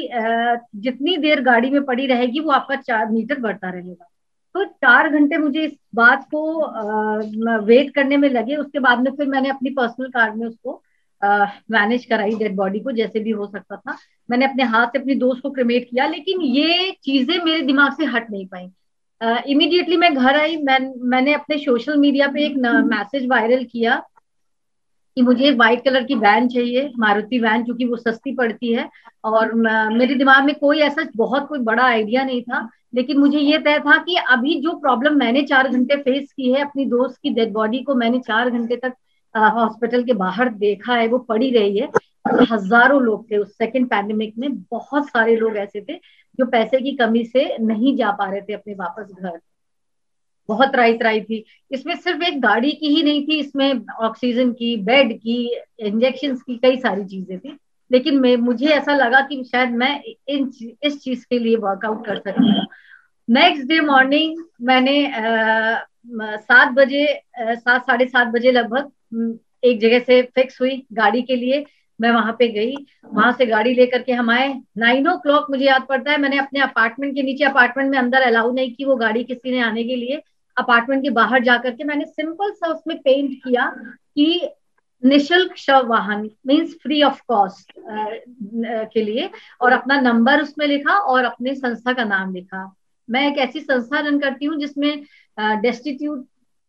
[0.77, 4.07] जितनी देर गाड़ी में पड़ी रहेगी वो आपका चार मीटर बढ़ता रहेगा।
[4.55, 9.27] तो चार घंटे मुझे इस बात को वेट करने में लगे। उसके बाद में फिर
[9.29, 10.83] मैंने अपनी पर्सनल कार में उसको
[11.23, 13.97] मैनेज कराई डेड बॉडी को जैसे भी हो सकता था।
[14.29, 18.05] मैंने अपने हाथ से अपनी दोस्त को क्रिमेट किया लेकिन ये चीज़ें मेरे दिमाग से
[18.07, 18.71] हट नहीं पाई।
[19.21, 24.03] इमीडिएटली uh, मैं घर आई मैं मैंने अपने सोशल मीडिया पे एक मैसेज वायरल किया
[25.21, 28.89] कि मुझे व्हाइट कलर की वैन चाहिए, मारुति वैन क्योंकि वो सस्ती पड़ती है।
[29.25, 33.59] और मेरे दिमाग में कोई ऐसा बहुत कोई बड़ा आइडिया नहीं था, लेकिन मुझे ये
[33.59, 37.31] तय था कि अभी जो प्रॉब्लम मैंने चार घंटे फेस की है, अपनी दोस्त की
[37.31, 38.95] डेड बॉडी को मैंने चार घंटे तक
[39.35, 41.89] हॉस्पिटल के बाहर देखा है, वो पड़ी रही है।
[42.51, 45.95] हज़ारों लोग थे उस सेकेंड पैंडेमिक में, बहुत सारे लोग ऐसे थे,
[46.39, 49.39] जो पैसे की कमी से नहीं जा पा रहे थे अपने वापस घर।
[50.51, 54.77] बहुत राई त्राई थी। इसमें सिर्फ़ एक गाड़ी की ही नहीं थी, इसमें ऑक्सीजन की,
[54.79, 55.37] बेड की
[55.81, 57.57] इंजेक्शन की कई सारी चीज़ें थी।
[57.91, 60.51] लेकिन मैं, मुझे ऐसा लगा कि शायद मैं इन
[60.83, 62.67] इस चीज़ के लिए वर्कआउट कर सकती हूँ।
[63.29, 65.13] नेक्स्ट डे मॉर्निंग मैंने
[66.39, 67.07] सात बजे
[67.39, 71.65] सात, साढ़े सात बजे लगभग एक जगह से फिक्स हुई गाड़ी के लिए।
[71.99, 72.75] मैं वहाँ पे गई।
[73.13, 76.39] वहाँ से गाड़ी लेकर के हम आए। नाइन ओ क्लॉक मुझे याद पड़ता है, मैंने
[76.39, 79.85] अपने अपार्टमेंट के नीचे अपार्टमेंट में अंदर अलाउ नहीं की वो गाड़ी किसी ने आने
[79.85, 80.23] के लिए।
[80.61, 83.67] अपार्टमेंट के बाहर जाकर के मैंने सिंपल सा उसमें पेंट किया
[84.15, 84.49] कि
[85.03, 87.73] निशुल्क शव वाहन मीन्स फ्री ऑफ़ कॉस्ट
[88.93, 92.73] के लिए, और अपना नंबर उसमें लिखा और अपने संस्था का नाम लिखा।
[93.09, 95.03] मैं एक ऐसी संस्था रन करती हूँ जिसमें
[95.63, 96.27] डेस्टिट्यूट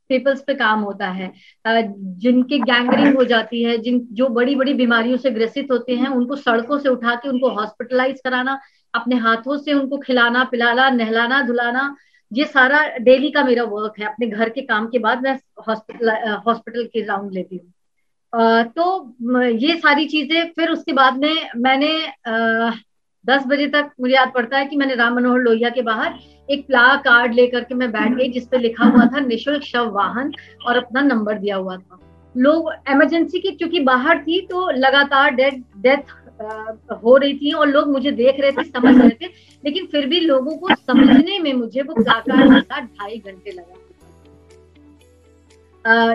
[0.10, 1.32] पीपल्स पे काम होता है।
[1.65, 6.36] जिनकी गैंग्रीन हो जाती है, जिन, जो बड़ी बड़ी बीमारियों से ग्रसित होते हैं, उनको
[6.36, 8.60] सड़कों से उठा के उनको हॉस्पिटलाइज कराना,
[8.93, 11.95] अपने हाथों से उनको खिलाना, पिलाना, नहलाना, धुलाना
[12.31, 16.09] ये सारा डेली का मेरा वर्क है। अपने घर के काम के बाद मैं हॉस्पिटल
[16.47, 17.71] हॉस्पिटल के राउंड लेती हूँ।
[18.67, 21.91] तो ये सारी चीज़ें, फिर उसके बाद में मैंने
[23.25, 26.13] दस बजे तक मुझे याद पड़ता है कि मैंने राम मनोहर लोहिया के बाहर
[26.49, 30.31] एक प्ला कार्ड लेकर के मैं बैठ गई जिसपे लिखा हुआ था, निशुल्क शव वाहन
[30.67, 31.99] और अपना नंबर दिया हुआ था।
[32.35, 36.13] लोग इमरजेंसी की चूँकि बाहर थी तो लगातार डेथ डेथ
[37.04, 39.25] हो रही थी और लोग मुझे देख रहे थे समझ रहे थे
[39.65, 43.75] लेकिन फिर भी लोगों को समझने में मुझे वो लगा ढाई घंटे लगा।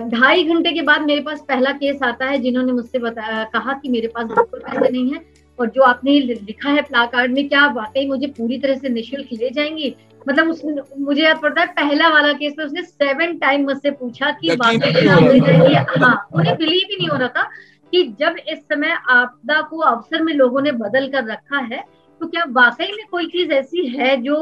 [0.09, 4.09] ढाई घंटे के बाद मेरे पास पहला केस आता है जिन्होंने मुझसे कहा कि मेरे
[4.09, 5.21] पास बिल्कुल पैसे नहीं है
[5.59, 9.29] और जो आपने लिखा है प्ला कार्ड में क्या वाकई मुझे पूरी तरह से निशुल्क
[9.33, 9.95] ले जाएँगी?
[10.29, 10.63] मतलब उस
[10.99, 15.07] मुझे याद पड़ता है पहला वाला केस में उसने सेवन टाइम मुझसे पूछा कि वाकई
[15.07, 17.51] हो हाँ उन्हें बिलीव ही नहीं हो रहा था।
[17.93, 21.85] कि जब इस समय आपदा को अवसर में लोगों ने बदल कर रखा है
[22.21, 24.37] तो क्या वाकई में कोई चीज़ ऐसी है जो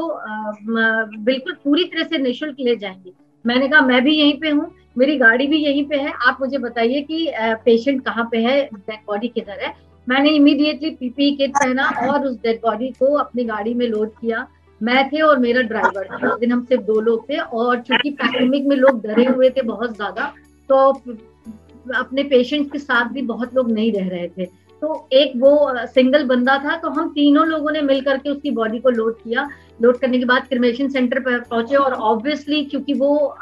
[0.67, 3.13] बिल्कुल पूरी तरह से निशुल्क ले जाएँगी?
[3.45, 6.57] मैंने कहा, मैं भी यहीं पे हूँ, मेरी गाड़ी भी यहीं पे है, आप मुझे
[6.57, 7.31] बताइए कि
[7.65, 9.73] पेशेंट कहाँ पे है डेड बॉडी किधर है?
[10.07, 14.47] मैंने इमीडिएटली पीपी किट पहना और उस डेड बॉडी को अपनी गाड़ी में लोड किया।
[14.81, 18.65] मैं थे और मेरा ड्राइवर था। दिन हम सिर्फ़ दो लोग थे और चूँकि पैंडेमिक
[18.67, 20.33] में लोग डरे हुए थे बहुत ज़्यादा
[20.69, 20.91] तो
[21.95, 24.45] अपने पेशेंट के साथ भी बहुत लोग नहीं रह रहे थे।
[24.81, 28.79] तो एक वो सिंगल बंदा था तो हम तीनों लोगों ने मिल करके उसकी बॉडी
[28.79, 29.47] को लोड किया।
[29.81, 33.37] लोड करने के बाद क्रिमेशन सेंटर पर पहुँचे और ऑब्वियसली क्योंकि वो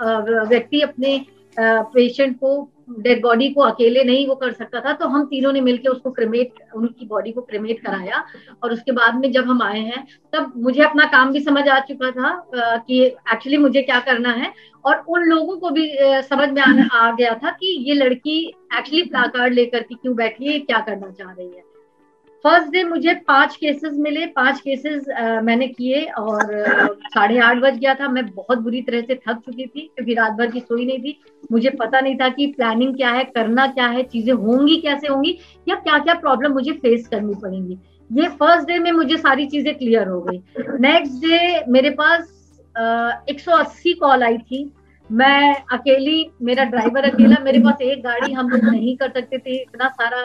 [0.50, 1.16] व्यक्ति अपने
[1.60, 5.62] पेशेंट को डेड बॉडी को अकेले नहीं वो कर सकता था तो हम तीनों ने
[5.62, 8.24] मिलकर उसको क्रिमेट उनकी बॉडी को क्रिमेट कराया।
[8.64, 11.80] और उसके बाद में जब हम आए हैं, तब मुझे अपना काम भी समझ आ
[11.82, 14.54] चुका था कि एक्चुअली मुझे क्या करना है।
[14.86, 15.90] और उन लोगों को भी
[16.24, 20.60] समझ में आ गया था कि ये लड़की एक्चुअली प्लाकार्ड लेकर के क्यों बैठी है,
[20.60, 21.73] क्या करना चाह रही है।
[22.44, 25.06] फ़र्स्ट डे मुझे पाँच केसेस मिले, पाँच केसेस
[25.44, 26.52] मैंने किए और
[27.06, 30.32] साढ़े आठ बज गया था। मैं बहुत बुरी तरह से थक चुकी थी क्योंकि रात
[30.32, 31.20] भर की सोई नहीं थी।
[31.52, 35.38] मुझे पता नहीं था कि प्लानिंग क्या है, करना क्या है, चीज़ें होंगी, कैसे होंगी,
[35.68, 37.78] या क्या क्या प्रॉब्लम मुझे फेस करनी पड़ेंगी।
[38.10, 40.42] ये फ़र्स्ट डे में मुझे सारी चीज़ें क्लियर हो गई।
[40.80, 42.22] नेक्स्ट डे मेरे पास
[43.30, 44.72] एक सौ अस्सी कॉल आई थी।
[45.10, 49.56] मैं अकेली, मेरा ड्राइवर अकेला, मेरे पास एक गाड़ी हम लोग नहीं कर सकते थे।
[49.56, 50.22] इतना सारा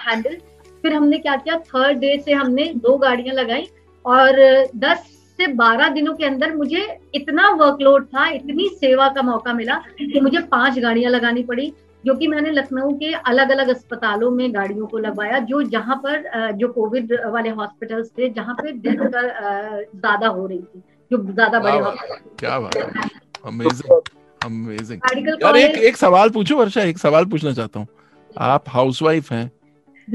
[0.00, 0.36] हैंडल
[0.84, 1.56] फिर हमने क्या किया?
[1.58, 3.66] थर्ड डे से हमने दो गाड़ियाँ लगाई
[4.04, 4.40] और
[4.76, 6.82] दस से बारह दिनों के अंदर मुझे
[7.14, 11.72] इतना वर्कलोड था इतनी सेवा का मौका मिला कि मुझे पाँच गाड़ियाँ लगानी पड़ी
[12.04, 16.52] जो कि मैंने लखनऊ के अलग अलग अस्पतालों में गाड़ियों को लगवाया जो जहाँ पर
[16.58, 21.58] जो कोविड वाले हॉस्पिटल्स थे जहाँ पे डेथ का ज़्यादा हो रही थी जो ज़्यादा
[21.60, 23.08] बड़े क्या बात क्या बात है।
[23.46, 24.00] अमेजिंग
[24.40, 26.82] अमेजिंग यार एक एक सवाल पूछो वर्षा?
[26.82, 27.86] एक सवाल पूछना चाहता हूँ।
[28.30, 29.50] आप हाउसवाइफ हैं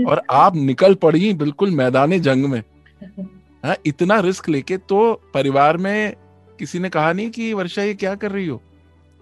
[0.08, 2.64] और आप निकल पड़ी बिल्कुल मैदान जंग में।
[3.66, 6.14] हाँ, इतना रिस्क लेके तो परिवार में
[6.60, 8.62] किसी ने कहा नहीं कि वर्षा ये क्या कर रही हो?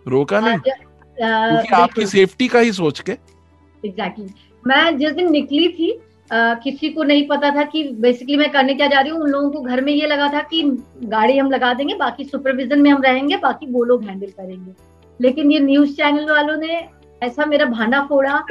[0.06, 0.58] रोका नहीं?
[0.58, 4.68] क्योंकि आपकी सेफ्टी का ही सोच के। Exactly exactly.
[4.68, 5.92] मैं जिस दिन निकली थी
[6.32, 9.30] अ, किसी को नहीं पता था कि बेसिकली मैं करने क्या जा रही हूँ। उन
[9.30, 10.62] लोगों को घर में ये लगा था कि
[11.04, 14.72] गाड़ी हम लगा देंगे बाकी सुपरविजन में हम रहेंगे बाकी वो लोग हैंडल करेंगे।
[15.20, 16.88] लेकिन ये न्यूज़ चैनल वालों ने
[17.22, 18.44] ऐसा मेरा भांडा फोड़ा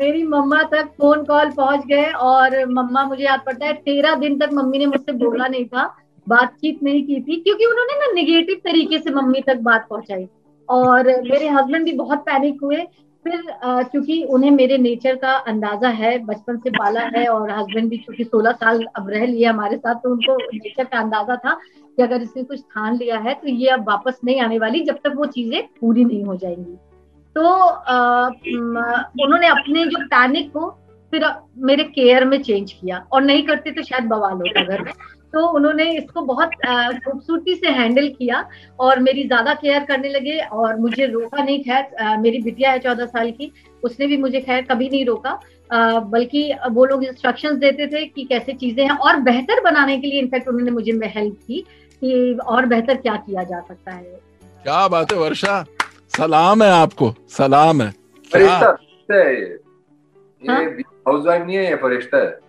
[0.00, 4.38] मेरी मम्मा तक फ़ोन कॉल पहुँच गए और मम्मा मुझे याद पड़ता है, तेरह दिन
[4.38, 5.84] तक मम्मी ने मुझसे बोला नहीं था,
[6.26, 10.26] बातचीत नहीं की थी, क्योंकि उन्होंने ना निगेटिव तरीके से मम्मी तक बात पहुंचाई।
[10.68, 12.86] और मेरे हस्बैंड भी बहुत पैनिक हुए।
[13.24, 17.96] फिर क्योंकि उन्हें मेरे नेचर का अंदाज़ा है, बचपन से पाला है और हस्बैंड भी
[17.96, 21.54] क्योंकि 16 साल अब रह लिए हमारे साथ तो उनको नेचर का अंदाज़ा था
[21.98, 24.98] कि अगर इसने कुछ ठान लिया है तो ये अब वापस नहीं आने वाली जब
[25.04, 26.76] तक वो चीज़ें पूरी नहीं हो जाएँगी।
[27.36, 27.42] तो
[29.24, 30.68] उन्होंने अपने जो पैनिक को
[31.12, 31.24] फिर
[31.60, 34.92] मेरे केयर में चेंज किया। और नहीं करते तो शायद बवाल होता घर में।
[35.32, 36.50] तो उन्होंने इसको बहुत
[37.04, 38.44] खूबसूरती से हैंडल किया
[38.80, 43.06] और मेरी ज़्यादा केयर करने लगे और मुझे रोका नहीं, खैर मेरी बिटिया है चौदह
[43.06, 45.38] साल की, उसने भी मुझे खैर कभी नहीं रोका।
[46.04, 50.20] बल्कि वो लोग इंस्ट्रक्शंस देते थे कि कैसे चीज़ें हैं और बेहतर बनाने के लिए
[50.20, 51.64] इनफैक्ट उन्होंने मुझे हेल्प की
[52.02, 54.20] कि और बेहतर क्या किया जा सकता है।
[54.64, 55.64] क्या बात है वर्षा।
[56.20, 57.90] सलाम है आपको सलाम है।
[58.32, 58.76] फरिश्ता
[59.12, 59.60] है ये।
[60.48, 60.60] हाँ?
[60.60, 60.66] ये
[61.06, 61.76] हाउस वाइफ नहीं है ये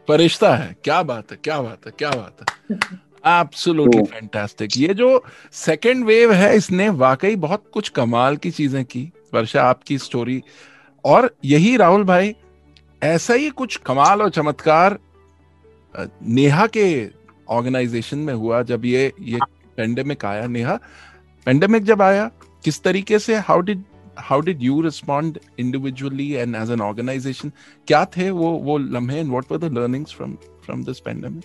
[0.08, 2.78] फरिश्ता है। क्या बात है क्या बात है क्या बात है।
[3.42, 8.86] एब्सोल्युटली तो- फैंटास्टिक ये जो सेकंड वेव है इसने वाकई बहुत कुछ कमाल की चीज़ें
[8.86, 10.42] की। वर्षा आपकी स्टोरी
[11.06, 12.36] और यही राहुल भाई
[13.04, 15.00] ऐसा ही कुछ कमाल और चमत्कार
[16.28, 17.10] नेहा के
[17.50, 19.40] ऑर्गेनाइजेशन में हुआ जब ये ये
[19.78, 20.80] पेंडेमिक आया। नेहा
[21.46, 22.32] पेंडेमिक जब आया
[22.64, 23.84] किस तरीके से how did
[24.18, 27.52] how did you respond individually and as an organisation
[27.88, 31.44] क्या थे वो वो लम्हे and what were the learnings from from this pandemic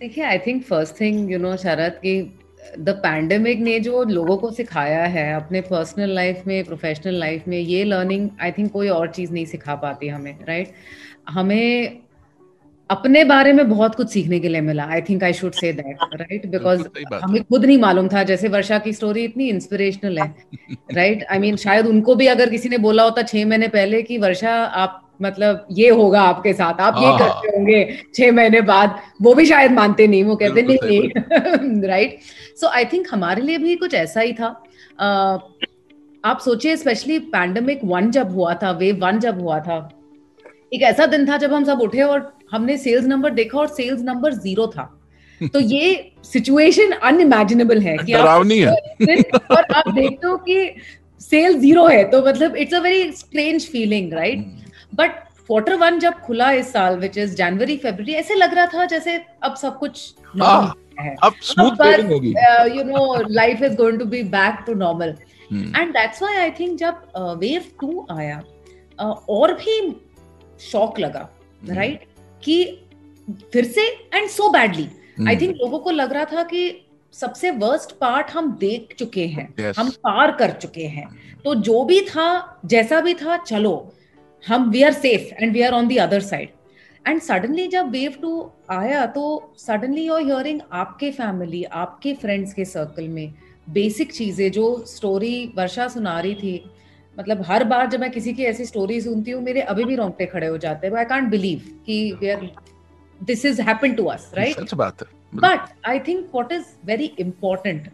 [0.00, 2.40] देखिए I think first thing you know Sharad की
[2.78, 7.58] द पैंडेमिक ने जो लोगों को सिखाया है, अपने पर्सनल लाइफ में प्रोफेशनल लाइफ में,
[7.58, 10.80] ये लर्निंग आई थिंक कोई और चीज़ नहीं सिखा पाती हमें राइट right?
[11.28, 12.03] हमें
[12.94, 15.96] अपने बारे में बहुत कुछ सीखने के लिए मिला I think I should say that
[16.14, 16.82] right because
[17.22, 20.34] हमें खुद नहीं मालूम था जैसे वर्षा की स्टोरी इतनी इंस्पिरेशनल है
[20.92, 24.18] राइट आई मीन शायद उनको भी अगर किसी ने बोला होता छह महीने पहले कि
[24.18, 28.98] वर्षा आप मतलब ये होगा आपके साथ आप ये हाँ। करते होंगे छह महीने बाद
[29.22, 32.18] वो भी शायद मानते नहीं वो कहते नहीं नहीं राइट
[32.60, 34.62] सो आई थिंक हमारे लिए भी कुछ ऐसा ही था।
[34.94, 35.40] uh,
[36.24, 39.78] आप सोचिए स्पेशली पैंडमिक वन जब हुआ था वेव वन जब हुआ था
[40.72, 42.20] एक ऐसा दिन था जब हम सब उठे और
[42.54, 44.90] हमने सेल्स नंबर देखा और सेल्स नंबर ज़ीरो था।
[45.52, 50.74] तो ये सिचुएशन अनइमेजिनेबल है कि आप है। और आप देखते हो कि
[51.20, 54.46] सेल ज़ीरो है तो मतलब it's a very strange feeling right
[54.94, 55.10] but
[55.46, 59.20] quarter one जब खुला इस साल विच इज़ जनवरी फेब्रुवरी ऐसे लग रहा था जैसे
[59.42, 60.14] अब सब कुछ
[61.22, 62.34] अब स्मूथ होगी।
[62.78, 65.14] You know life is going to be back to normal
[65.52, 67.02] and that's why I think जब
[67.40, 69.80] वेव uh, टू आया uh, और भी
[70.72, 71.28] शॉक लगा
[71.68, 72.13] राइट right?
[72.44, 72.56] कि
[73.52, 74.88] फिर से and so badly
[75.28, 76.80] I think लोगों को लग रहा था कि
[77.14, 79.78] सबसे वर्स्ट पार्ट हम देख चुके हैं yes.
[79.78, 81.08] हम पार कर चुके हैं।
[81.44, 83.74] तो जो भी था जैसा भी था चलो
[84.44, 86.48] हम we are safe and we are on the other side
[87.08, 89.24] and suddenly जब वेव टू आया तो
[89.58, 93.32] सडनली योर हियरिंग आपके फैमिली आपके फ्रेंड्स के सर्कल में
[93.70, 96.64] बेसिक चीज़ें जो स्टोरी वर्षा सुना रही थी
[97.18, 100.26] मतलब हर बार जब मैं किसी की ऐसी स्टोरी सुनती हूँ मेरे अभी भी रोंगटे
[100.26, 101.98] खड़े हो जाते हैं। आई कांट बिलीव कि
[103.20, 107.12] this is happen to us right सच बात है but I think what is very
[107.20, 107.86] important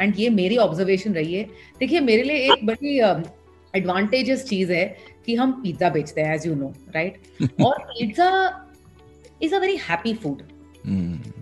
[0.00, 1.44] and ये मेरी ऑब्जर्वेशन रही है।
[1.80, 2.98] देखिए मेरे लिए एक बड़ी
[3.74, 4.84] एडवांटेजेस uh, चीज़ है
[5.26, 8.30] कि हम पिज्जा बेचते हैं एज यू नो राइट और pizza
[9.42, 10.42] is a very happy food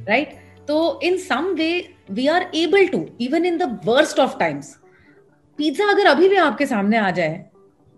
[0.08, 0.34] right
[0.68, 1.72] तो in some way
[2.10, 4.76] we are able to even in the worst of times
[5.60, 7.44] pizza अगर अभी भी आपके सामने आ जाए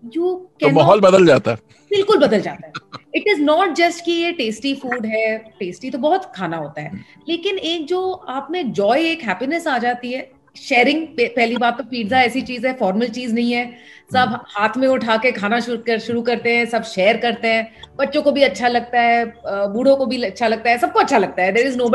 [0.05, 1.57] यू तो माहौल बदल जाता है।
[1.91, 2.73] बिल्कुल बदल जाता है।
[3.15, 7.05] इट इज़ नॉट जस्ट कि ये टेस्टी फ़ूड है टेस्टी तो बहुत खाना होता है।
[7.29, 11.85] लेकिन एक जो आप में जॉय एक हैप्पीनेस आ जाती है शेयरिंग पहली बात तो
[11.85, 13.65] पिज्जा ऐसी चीज़ है फॉर्मल चीज़ नहीं है।
[14.13, 17.95] सब हाथ में उठा के खाना शुरू कर शुरू करते हैं सब शेयर करते हैं।
[17.99, 21.43] बच्चों को भी अच्छा लगता है बूढ़ों को भी अच्छा लगता है सबको अच्छा लगता
[21.43, 21.89] है। देर इज़ नो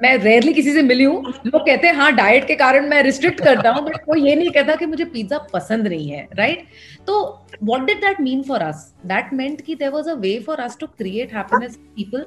[0.00, 3.40] मैं रेयरली किसी से मिली हूँ। लोग कहते हैं हाँ डाइट के कारण मैं रिस्ट्रिक्ट
[3.40, 6.64] करता हूँ बट कोई ये नहीं कहता कि मुझे पिज्जा पसंद नहीं है राइट
[7.06, 7.18] तो
[7.62, 10.76] what did that mean for us that meant कि there was a way for us
[10.80, 12.26] to create happiness people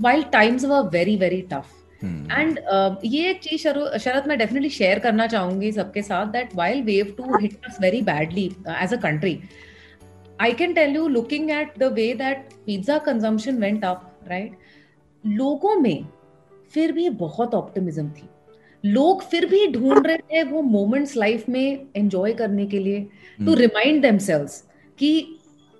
[0.00, 2.58] while times were very very tough and
[3.04, 3.62] ये एक चीज़
[3.98, 8.02] शरद मैं डेफिनेटली शेयर करना चाहूँगी सबके साथ that while wave two hit us very
[8.02, 8.50] badly
[8.82, 9.38] as a country
[10.40, 14.56] I can tell you looking at the way that pizza consumption went up right
[15.24, 16.04] लोगों में
[16.74, 18.28] फिर भी बहुत ऑप्टिमिज्म थी।
[18.84, 23.00] लोग फिर भी ढूंढ रहे थे वो मोमेंट्स लाइफ में एंजॉय करने के लिए
[23.46, 24.62] टू रिमाइंड देमसेल्व्स
[24.98, 25.10] कि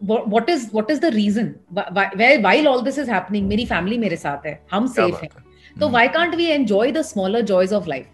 [0.00, 4.46] what is what is the reason while all this is happening मेरी फैमिली मेरे साथ
[4.46, 5.30] है हम सेफ़ हैं।
[5.76, 8.06] तो why can't we enjoy the smaller joys of life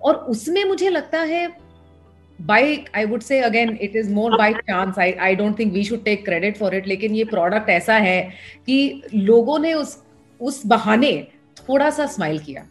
[0.00, 1.46] और उसमें मुझे लगता है
[2.38, 5.84] by I would say again it is more by chance I I don't think we
[5.84, 8.20] should take credit for it लेकिन ये प्रोडक्ट ऐसा है
[8.66, 9.96] कि लोगों ने उस
[10.40, 11.12] उस बहाने
[11.68, 12.62] थोड़ा सा स्माइल किया।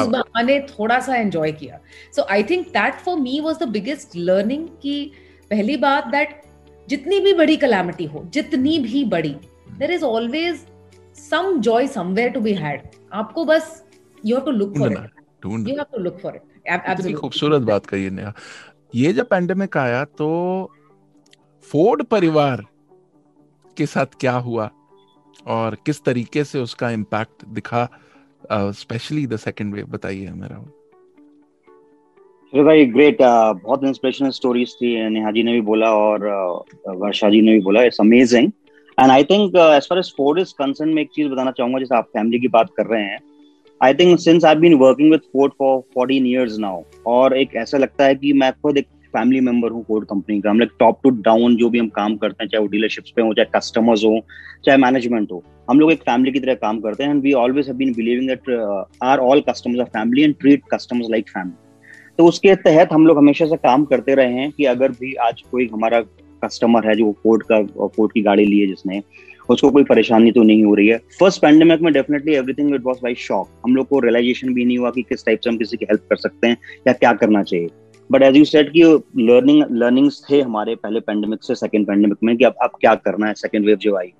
[0.00, 1.78] उस बहाने थोड़ा सा एंजॉय किया।
[2.16, 5.04] So I think that for me was the biggest learning की
[5.50, 6.40] पहली बात दैट
[6.88, 9.34] जितनी भी बड़ी कलामिटी हो जितनी भी बड़ी
[9.78, 10.66] there is always
[11.18, 13.82] some joy somewhere to be had आपको बस
[14.26, 14.98] you have to look for it
[15.46, 18.32] you have to look for it खूबसूरत बात कही नेहा।
[18.94, 20.28] ये जब पैंडेमिक आया तो
[21.68, 22.64] फोर्ड परिवार
[23.76, 24.70] के साथ क्या हुआ
[25.46, 27.88] और किस तरीके से उसका इम्पैक्ट दिखा?
[28.52, 30.68] स्पेशली द सेकंड वेव बताइए हमें राहुल।
[32.64, 36.26] भाई ग्रेट बहुत इंस्पिरेशनल स्टोरीज थी नेहा जी ने भी बोला और
[36.88, 38.50] वर्षा जी ने भी बोला it's amazing
[38.98, 41.96] and I think as far as Ford is concern में एक चीज़ बताना चाहूँगा, जैसे
[41.96, 43.18] आप फैमिली की बात कर रहे हैं
[43.80, 47.78] I think since I been working with Ford for fourteen years now और एक ऐसा
[47.78, 51.00] लगता है कि मैं खुद एक फैमिली मेंबर हूँ फोर्ड कंपनी का, हम लोग टॉप
[51.04, 54.04] टू डाउन जो भी हम काम करते हैं, चाहे वो डीलरशिप्स पे हो, चाहे कस्टमर्स
[54.04, 54.20] हो,
[54.64, 57.66] चाहे मैनेजमेंट हो, हम लोग एक फैमिली की तरह काम करते हैं and we always
[57.66, 58.50] have been believing that
[59.02, 61.68] our all customers are family and treat customers like family
[62.18, 65.40] तो उसके तहत हम लोग हमेशा से काम करते रहे हैं कि अगर भी आज
[65.50, 66.00] कोई हमारा
[66.42, 69.02] कस्टमर है जो कोर्ट का कोर्ट की गाड़ी ली है जिसने,
[69.48, 72.96] उसको कोई परेशानी तो नहीं हो रही है। फ़र्स्ट पैंडेमिक में definitely everything it was
[73.02, 75.76] by shock हम लोग को रियलाइजेशन भी नहीं हुआ कि किस टाइप से हम किसी
[75.76, 76.56] की हेल्प कर सकते हैं
[76.88, 77.68] या क्या करना चाहिए।
[78.10, 78.82] बट एज यू सेट कि
[79.18, 83.26] लर्निंग लर्निंग्स थे हमारे पहले पेंडेमिक से सेकंड पेंडेमिक में कि अब अब क्या करना
[83.26, 84.12] है सेकेंड वेव जो आई।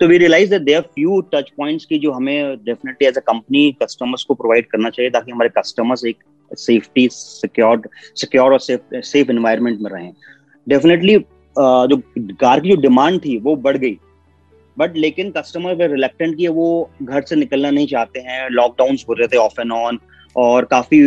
[0.00, 3.70] तो we realize that there few touch points की जो हमें definitely as a company
[3.82, 7.82] customers को प्रोवाइड करना चाहिए ताकि हमारे कस्टमर्स एक सेफ्टी सिक्योर
[8.16, 10.12] सिक्योर और सेफ़ एनवायरनमेंट में रहें।
[10.66, 11.16] डेफिनेटली
[11.56, 11.96] जो
[12.40, 13.96] कार की जो डिमांड थी वो बढ़ गई।
[14.76, 16.68] बट लेकिन कस्टमर रिलेक्टेंट कि वो
[17.02, 19.98] घर से निकलना नहीं चाहते हैं लॉकडाउन हो रहे थे ऑफ़ एंड ऑन
[20.36, 21.00] और काफ़ी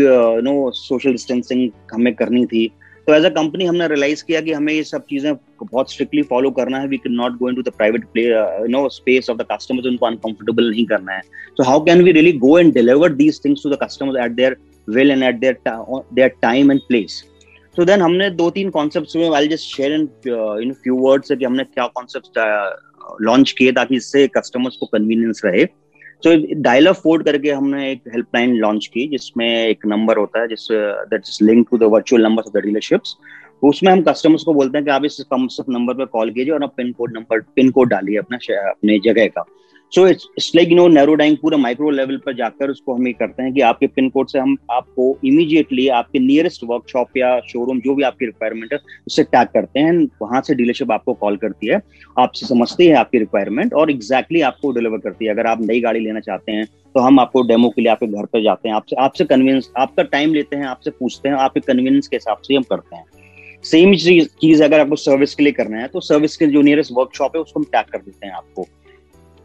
[0.43, 2.67] नो सोशल डिस्टेंसिंग हमें करनी थी।
[3.07, 6.49] तो एज अ कंपनी हमने रियलाइज़ किया कि हमें ये सब चीज़ें बहुत स्ट्रिक्टली फॉलो
[6.51, 8.23] करना है। We can not go into the private play
[8.71, 11.21] no space of the customers उनको अनकंफर्टेबल नहीं करना है।
[11.57, 14.55] So how can we really go and deliver these things to the customers at their
[14.87, 17.23] will and at their their time and place
[17.75, 20.09] तो then हमने दो तीन concepts में I just share in
[20.63, 22.39] in few words कि हमने क्या concept
[23.21, 25.65] launch किए ताकि इससे कस्टमर्स को कन्वीनियंस रहे।
[26.23, 26.31] सो
[26.89, 31.21] ऑफ़ फोर्ड करके हमने एक हेल्पलाइन लॉन्च की, जिसमें एक नंबर होता है, जिस that
[31.29, 33.15] is link to the virtual number of the dealerships
[33.63, 36.63] उसमें हम कस्टमर्स को बोलते हैं कि आप इस कम नंबर पर कॉल कीजिए और
[36.63, 38.37] आप pin code number pin code डालिए अपना
[38.69, 39.43] अपने जगह का।
[39.91, 43.13] So it's like you know narrow dying पूरा माइक्रो लेवल पर जाकर उसको हम ये
[43.13, 47.79] करते हैं कि आपके पिन कोड से हम आपको इमीडिएटली आपके नियरेस्ट वर्कशॉप या शोरूम
[47.79, 51.67] जो भी आपकी रिक्वायरमेंट है, उससे टैग करते हैं। वहाँ से डीलरशिप आपको कॉल करती
[51.67, 51.81] है।
[52.19, 55.79] आपसे समझती है आपकी रिक्वायरमेंट और एग्जैक्टली exactly आपको डिलीवर करती है। अगर आप नई
[55.81, 58.75] गाड़ी लेना चाहते हैं तो हम आपको डेमो के लिए आपके घर पर जाते हैं।
[58.75, 62.55] आपसे आपसे कन्वीनियंस आपका टाइम लेते हैं, आपसे पूछते हैं, आपके कन्वीनियंस के हिसाब से
[62.55, 63.05] हम करते हैं।
[63.63, 67.35] सेम चीज़ अगर आपको सर्विस के लिए करना है तो सर्विस के जो नियरेस्ट वर्कशॉप
[67.35, 68.67] है, उसको हम टैग कर देते हैं आपको।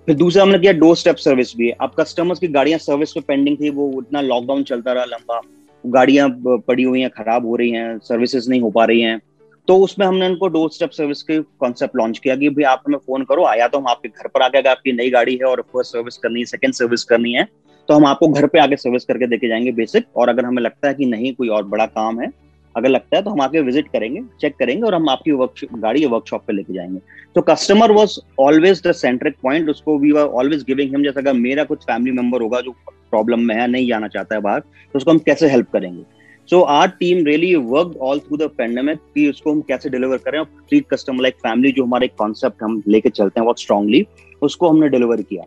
[0.06, 3.56] फिर दूसरा हमने किया डोर स्टेप सर्विस भी। अब कस्टमर्स की गाड़ियाँ सर्विस पे पेंडिंग
[3.60, 5.40] थी, वो इतना लॉकडाउन चलता रहा लंबा।
[5.84, 9.20] गाड़ियाँ पड़ी हुई हैं, खराब हो रही हैं सर्विसेज़ नहीं हो पा रही हैं।
[9.68, 12.98] तो उसमें हमने उनको डोर स्टेप सर्विस के कॉन्सेप्ट लॉन्च किया कि भाई आप हमें
[12.98, 15.60] फ़ोन करो, आया तो हम आपके घर पर आके अगर आपकी नई गाड़ी है और
[15.72, 17.48] फ़र्स्ट सर्विस करनी है सेकंड सर्विस करनी है
[17.88, 20.88] तो हम आपको घर पे आके सर्विस करके देके जाएँगे बेसिक और अगर हमें लगता
[20.88, 22.28] है कि नहीं, कोई और बड़ा काम है
[22.76, 26.04] अगर लगता है तो हम आके विज़िट करेंगे चेक करेंगे और हम आपकी वर्क गाड़ी
[26.06, 27.00] वर्कशॉप पे लेके जाएँगे।
[27.34, 31.32] तो customer was always the centric point उसको we are always giving him जैसा अगर
[31.32, 34.96] मेरा कुछ फैमिली मेंबर होगा जो प्रॉब्लम में है, नहीं जाना चाहता है बाहर तो
[34.96, 36.02] उसको हम कैसे हेल्प करेंगे?
[36.48, 40.38] So our team really work all through the pandemic कि उसको हम कैसे डिलीवर करें
[40.38, 44.06] और ट्रीट कस्टमर लाइक फैमिली जो हमारे कॉन्सेप्ट हम लेके चलते हैं बहुत स्ट्रांगली
[44.42, 45.44] उसको हमने डिलीवर किया।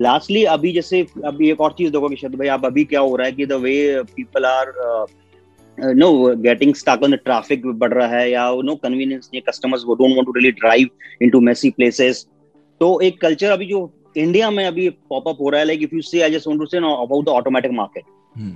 [0.00, 3.26] लास्टली अभी जैसे, अभी एक और चीज़ देखो कि भाई, आप अभी क्या हो रहा
[3.26, 4.72] है कि the way people are
[5.78, 9.94] no getting stuck on the traffic बढ़ रहा है या नो कन्वीनियंस नहीं कस्टमर्स वो
[9.94, 10.88] don't want to really drive
[11.22, 12.26] into messy places
[12.80, 15.94] तो एक कल्चर अभी जो इंडिया में अभी पॉप अप हो रहा है like if
[15.94, 18.04] you see I just want to say about the automatic market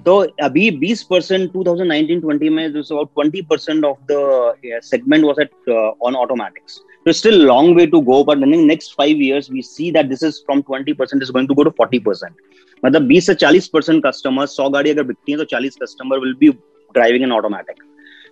[0.04, 5.70] तो अभी 20 परसेंट 2019-20 में about 20 percent of the segment was at
[6.02, 9.62] on automatics So still long way to go, but in the next five years, we
[9.62, 12.34] see that this is from 20% is going to go to 40%.
[12.82, 16.34] मतलब 20 से 40 percent customer 100 गाड़ी अगर बिकती है तो 40 customer will
[16.40, 16.50] be
[16.94, 17.78] driving an automatic.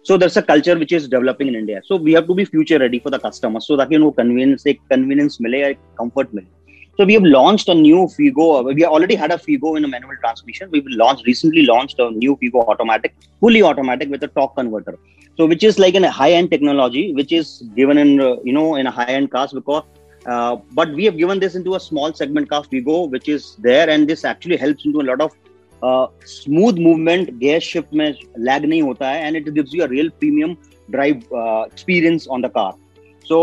[0.02, 1.82] So there's a culture which is developing in India.
[1.84, 3.66] So we have to be future ready for the customers.
[3.66, 6.44] so that you know convenience, like convenience mile comfort mile.
[6.96, 8.74] So we have launched a new Figo.
[8.74, 10.70] We already had a Figo in a manual transmission.
[10.70, 14.96] We've launched recently launched a new Figo automatic, fully automatic with a torque converter.
[15.36, 18.86] So which is like a high-end technology, which is given in uh, you know in
[18.86, 19.82] a high-end cars because.
[20.34, 23.88] Uh, but we have given this into a small segment car Figo, which is there,
[23.88, 25.30] and this actually helps into a lot of
[25.84, 28.08] smooth movement gas shift में
[28.38, 30.56] lag नहीं होता है and it gives you a real premium
[30.90, 32.72] drive experience on the car
[33.26, 33.38] so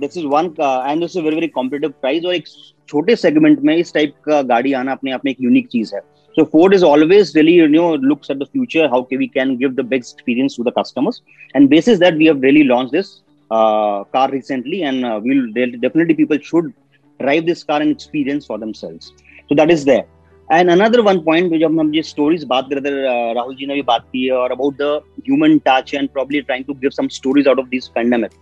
[0.00, 2.44] this is one and this is very very competitive price और एक
[2.88, 6.00] छोटे segment में इस type का गाड़ी आना अपने आप में एक यूनिक चीज़ है।
[6.36, 9.56] So Ford is always really you know looks at the future how के we can
[9.56, 11.22] give the best experience to the customers
[11.56, 13.14] and basis that we have really launch this
[13.50, 16.72] car recently and will definitely people should
[17.20, 20.06] drive this car and experience for themselves so that is that
[20.48, 22.90] and another one point जब हम ये stories बात करते
[23.34, 26.74] राहुल जी ने भी बात की और about the human touch and probably trying to
[26.74, 28.32] give some stories out of this pandemic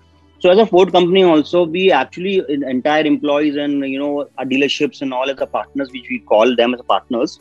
[0.43, 5.13] so as a Ford company also we actually entire employees and you know dealerships and
[5.13, 7.39] all as a partners which we call them as a partners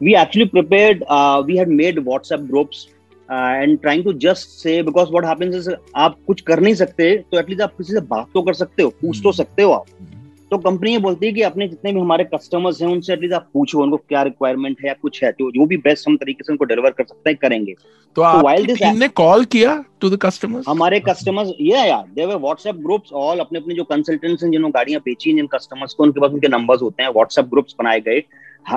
[0.00, 1.04] we actually prepare
[1.46, 2.86] we had made WhatsApp groups
[3.28, 7.62] and trying to just say because what happens आप कुछ कर नहीं सकते तो at least
[7.62, 9.36] आप किसी से बात तो कर सकते हो पूछ तो hmm.
[9.36, 9.86] सकते हो आप.
[9.86, 10.11] Hmm.
[10.52, 13.48] तो कंपनी ये बोलती है कि अपने जितने भी हमारे कस्टमर्स हैं उनसे एटलीस्ट आप
[13.54, 16.52] पूछो उनको क्या रिक्वायरमेंट है या कुछ है तो जो भी बेस्ट हम तरीके से
[16.52, 17.74] उनको डिलीवर कर सकते हैं करेंगे।
[18.16, 22.36] तो वाइल दिस ने कॉल किया टू द कस्टमर्स हमारे कस्टमर्स ये यार they were
[22.36, 26.02] WhatsApp groups all अपने अपने जो कंसल्टेंट्स हैं जिन्होंने गाड़ियाँ बेची हैं जिन कस्टमर्स को
[26.02, 28.22] उनके पास उनके नंबर्स होते हैं व्हाट्सएप ग्रुप्स बनाए गए।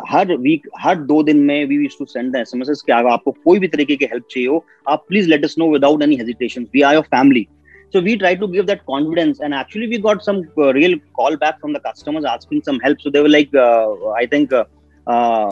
[0.09, 3.59] हर वीक हर दो दिन में we wish to send the SMS कि आपको कोई
[3.59, 6.81] भी तरीके की हेल्प चाहिए हो आप please let us know without any hesitation we
[6.81, 7.47] are your family
[7.91, 9.39] so we tried to give that confidence.
[9.39, 12.99] And actually we got some uh, real call back from the customers asking some help.
[13.01, 14.63] So they were like uh, i think uh,
[15.07, 15.47] uh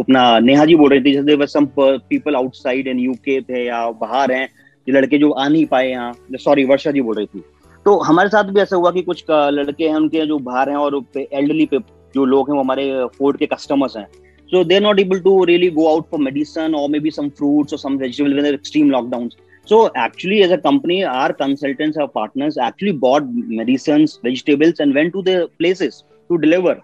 [0.00, 4.32] अपना नेहा जी बोल रही थी जैसे some people outside in UK थे या बाहर
[4.32, 4.48] हैं
[4.88, 7.42] जो लड़के जो आ नहीं पाए यहाँ सॉरी वर्षा जी बोल रही थी।
[7.84, 10.76] तो हमारे साथ भी ऐसा हुआ कि कुछ uh, लड़के हैं उनके जो बाहर हैं
[10.76, 11.78] और एल्डरली पे
[12.14, 14.06] जो लोग हैं वो हमारे uh, फोर्ड के कस्टमर्स हैं।
[14.50, 17.78] So they not able to really go out for medicine और मे बी सम और
[17.78, 19.28] some extreme lockdown
[19.70, 23.26] so actually as a company our consultants our partners actually bought
[23.58, 26.80] medicines vegetables and went to the places to deliver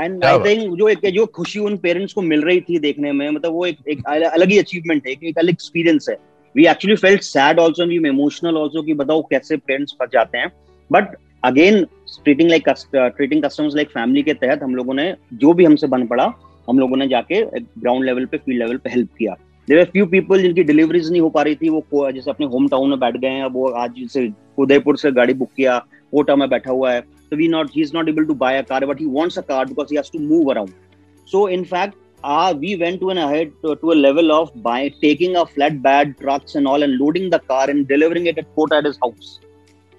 [0.00, 3.28] and I think जो एक जो खुशी उन parents को मिल रही थी देखने में
[3.30, 6.16] मतलब वो एक, एक अलग ही अचीवमेंट है एक अलग एक्सपीरियंस है।
[6.54, 10.50] We actually felt sad also we emotional also कि बताओ कैसे पेरेंट्स फंस जाते हैं।
[10.90, 11.14] But
[11.44, 11.84] again
[12.24, 16.06] treating like treating customers like family के तहत हम लोगों ने जो भी हमसे बन
[16.06, 16.32] पड़ा
[16.68, 19.36] हम लोगों ने जाके ग्राउंड लेवल पे फ़ील्ड लेवल पे हेल्प किया।
[19.68, 22.90] देर फ्यू पीपल जिनकी डिलीवरीज नहीं हो पा रही थी वो जैसे अपने होम टाउन
[22.90, 25.78] में बैठ गए हैं अब वो आज से उदयपुर से गाड़ी बुक किया
[26.12, 27.00] कोटा में बैठा हुआ है
[27.30, 29.42] तो we not he is not able to buy a car but he wants a
[29.50, 30.70] car because he has to move around
[31.28, 31.94] so in fact
[32.24, 35.44] ah we went to an head to a level of by taking a
[35.82, 38.98] flatbed trucks and all and loading the car and delivering it at Kota at his
[39.04, 39.38] house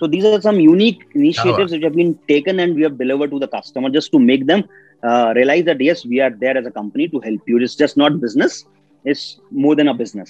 [0.01, 3.37] So these are some unique initiatives which have been taken and we have delivered to
[3.39, 4.63] the customer just to make them
[5.03, 7.59] uh, realize that yes, we are there as a company to help you.
[7.59, 8.65] It's just not business.
[9.05, 9.23] It's
[9.65, 10.29] more than a business.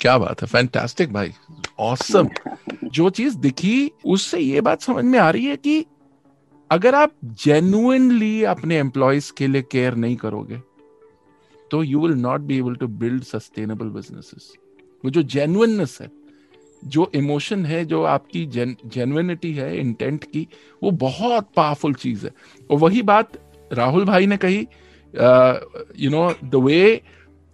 [0.00, 1.32] क्या बात है fantastic भाई
[1.78, 2.28] awesome
[2.84, 5.84] जो चीज़ दिखी उससे ये बात समझ में आ रही है कि
[6.70, 10.60] अगर आप जेन्युइनली अपने एम्प्लॉयज़ के लिए केयर नहीं करोगे
[11.70, 14.52] तो you will not be able to build sustainable businesses
[15.04, 16.10] वो जो जेन्युइननेस है
[16.84, 20.48] जो इमोशन है जो आपकी जेन्युइनिटी है इंटेंट की
[20.82, 22.32] वो बहुत पावरफुल चीज़ है।
[22.70, 23.32] और वही बात
[23.72, 24.66] राहुल भाई ने कही
[26.04, 27.00] यू नो द वे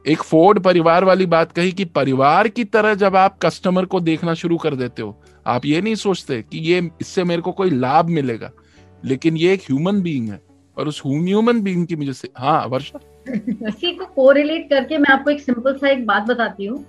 [0.04, 4.34] एक फोर्ड परिवार वाली बात कही कि परिवार की तरह जब आप कस्टमर को देखना
[4.34, 8.08] शुरू कर देते हो आप ये नहीं सोचते कि ये इससे मेरे को कोई लाभ
[8.08, 8.50] मिलेगा।
[9.02, 10.40] लेकिन ये एक ह्यूमन बीइंग है
[10.76, 13.00] और उस ह्यूमन बीइंग की मुझे से हाँ वर्षा।
[13.68, 16.84] इसी को कोरिलेट करके मैं आपको एक सिंपल सा एक बात बताती हूँ।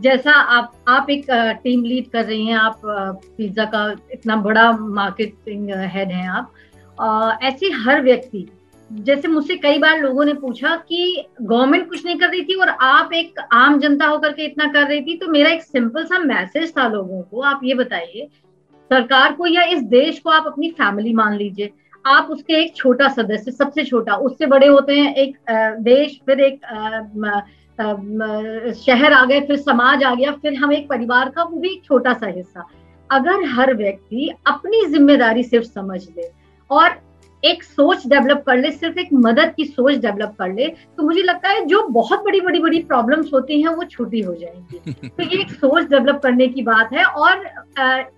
[0.00, 1.26] जैसा आप आप एक
[1.64, 6.52] टीम लीड कर रही हैं आप पिज्जा का इतना बड़ा मार्केटिंग हेड हैं आप।
[7.42, 8.46] ऐसे हर व्यक्ति
[8.90, 12.68] जैसे मुझसे कई बार लोगों ने पूछा कि गवर्नमेंट कुछ नहीं कर रही थी और
[12.68, 16.18] आप एक आम जनता होकर के इतना कर रही थी तो मेरा एक सिंपल सा
[16.18, 18.28] मैसेज था लोगों को, आप ये बताइए,
[18.90, 21.70] सरकार को या इस देश को आप अपनी फैमिली मान लीजिए,
[22.04, 25.36] आप उसके एक छोटा सदस्य, सबसे छोटा, उससे बड़े होते हैं, एक
[25.82, 26.60] देश, फिर एक
[28.76, 31.84] शहर आ गए फिर समाज आ गया, फिर हम एक परिवार का वो भी एक
[31.84, 32.66] छोटा सा हिस्सा।
[33.10, 36.30] अगर हर व्यक्ति अपनी ज़िम्मेदारी सिर्फ़ समझ ले
[36.70, 36.96] और
[37.44, 40.66] एक सोच डेवलप कर ले सिर्फ़ एक मदद की सोच डेवलप कर ले
[40.96, 44.34] तो मुझे लगता है जो बहुत बड़ी बड़ी बड़ी प्रॉब्लम्स होती हैं वो छोटी हो
[44.34, 47.44] जाएँगी। तो ये एक सोच डेवलप करने की बात है और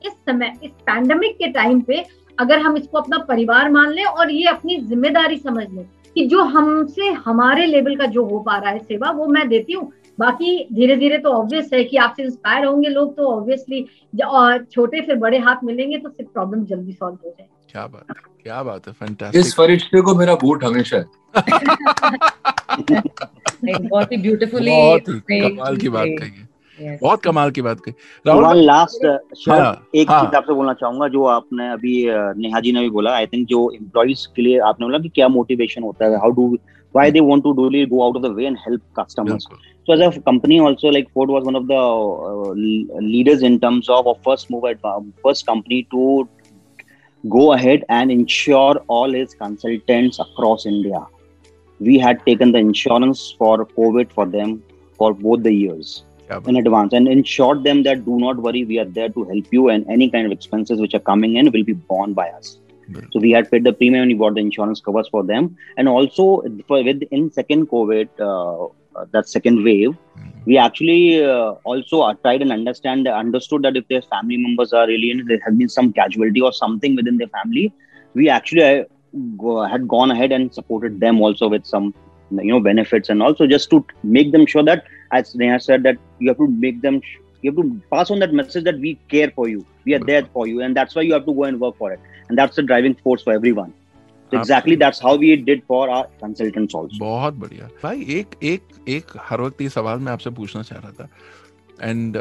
[0.06, 2.04] इस समय इस पैंडमिक के टाइम पे
[2.38, 5.84] अगर हम इसको अपना परिवार मान लें और ये अपनी ज़िम्मेदारी समझ लें
[6.16, 9.72] कि जो हमसे हमारे लेवल का जो हो पा रहा है सेवा वो मैं देती
[9.72, 13.86] हूँ बाकी धीरे धीरे तो ऑब्वियस है कि आपसे इंस्पायर होंगे लोग तो ऑब्वियसली
[14.72, 18.16] छोटे फिर बड़े हाथ मिलेंगे तो सिर्फ़ प्रॉब्लम जल्दी सॉल्व हो जाए क्या बात है
[18.42, 21.04] क्या बात है फैंटास्टिक इस फरिश्ते को मेरा बूट हमेशा है।
[23.88, 26.48] बहुत ही ब्यूटीफुली बहुत कमाल की बात कही है।
[26.78, 26.98] Yes.
[27.02, 27.94] बहुत कमाल की बात कही।
[28.26, 28.56] राहुल?
[28.56, 30.24] लास्ट हाँ, एक हाँ.
[30.24, 32.06] चीज़ आपसे बोलना चाहूँगा जो आपने अभी
[32.42, 35.28] नेहा जी ने भी बोला आई थिंक जो एम्प्लॉइज के लिए आपने बोला कि क्या
[35.28, 36.58] मोटिवेशन होता है how do
[36.92, 39.46] why they want to really go out of the way and help customers.
[39.86, 42.52] So as a company also like Ford was one of the uh,
[43.00, 44.74] leaders in terms of, of first mover,
[45.22, 46.28] first company to
[47.28, 51.06] go ahead and insure all his consultants across India.
[51.80, 54.62] We had taken the insurance for COVID for them
[54.96, 58.78] for both the years yeah, in advance and ensured them that do not worry, we
[58.78, 61.64] are there to help you, and any kind of expenses which are coming in will
[61.64, 62.58] be borne by us.
[63.12, 65.88] So we had paid the premium and we bought the insurance covers for them, and
[65.88, 68.64] also for with in second COVID, uh,
[68.98, 70.44] uh, that second wave, mm-hmm.
[70.46, 74.86] we actually uh, also uh, tried and understand understood that if their family members are
[74.86, 77.72] really in, there has been some casualty or something within their family,
[78.14, 78.84] we actually
[79.36, 81.94] go, had gone ahead and supported them also with some
[82.30, 85.96] you know benefits and also just to make them sure that as Neha said that
[86.18, 87.00] you have to make them
[87.42, 89.64] you have to pass on that message that we care for you.
[89.86, 91.92] We are there for you and that's why you have to go and work for
[91.92, 92.08] it.
[92.28, 93.76] And that's the driving force for everyone.
[94.34, 99.12] Exactly that's how we did for our consultants also बहुत बढ़िया। भाई एक एक एक
[99.28, 102.16] हर वक्त ये सवाल मैं आपसे पूछना चाह रहा था। एंड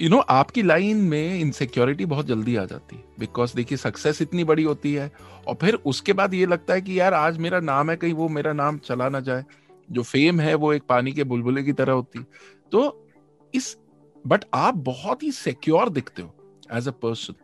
[0.00, 4.44] यू नो आपकी लाइन में इनसिक्योरिटी बहुत जल्दी आ जाती है। बिकॉज़ देखिए सक्सेस इतनी
[4.44, 5.10] बड़ी होती है
[5.46, 8.28] और फिर उसके बाद ये लगता है कि यार आज मेरा नाम है कहीं वो
[8.28, 9.44] मेरा नाम चला ना जाए।
[9.90, 12.24] जो फेम है वो एक पानी के बुलबुले की तरह होती।
[12.72, 13.08] तो
[13.54, 13.76] इस
[14.24, 16.34] बट आप बहुत ही सिक्योर दिखते हो
[16.72, 17.34] एज अ पर्सन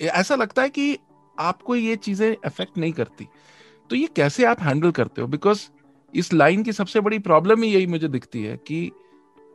[0.00, 0.96] ऐसा लगता है कि
[1.38, 3.26] आपको ये चीज़ें अफेक्ट नहीं करती।
[3.90, 5.28] तो ये कैसे आप हैंडल करते हो?
[5.28, 5.66] बिकॉज़
[6.14, 8.90] इस लाइन की सबसे बड़ी प्रॉब्लम ही यही मुझे दिखती है कि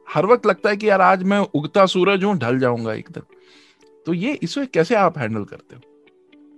[0.07, 3.21] हर वक्त लगता है कि यार आज मैं उगता सूरज हूँ, ढल जाऊँगा एकदम
[4.05, 5.81] तो ये इसे कैसे आप हैंडल करते हो?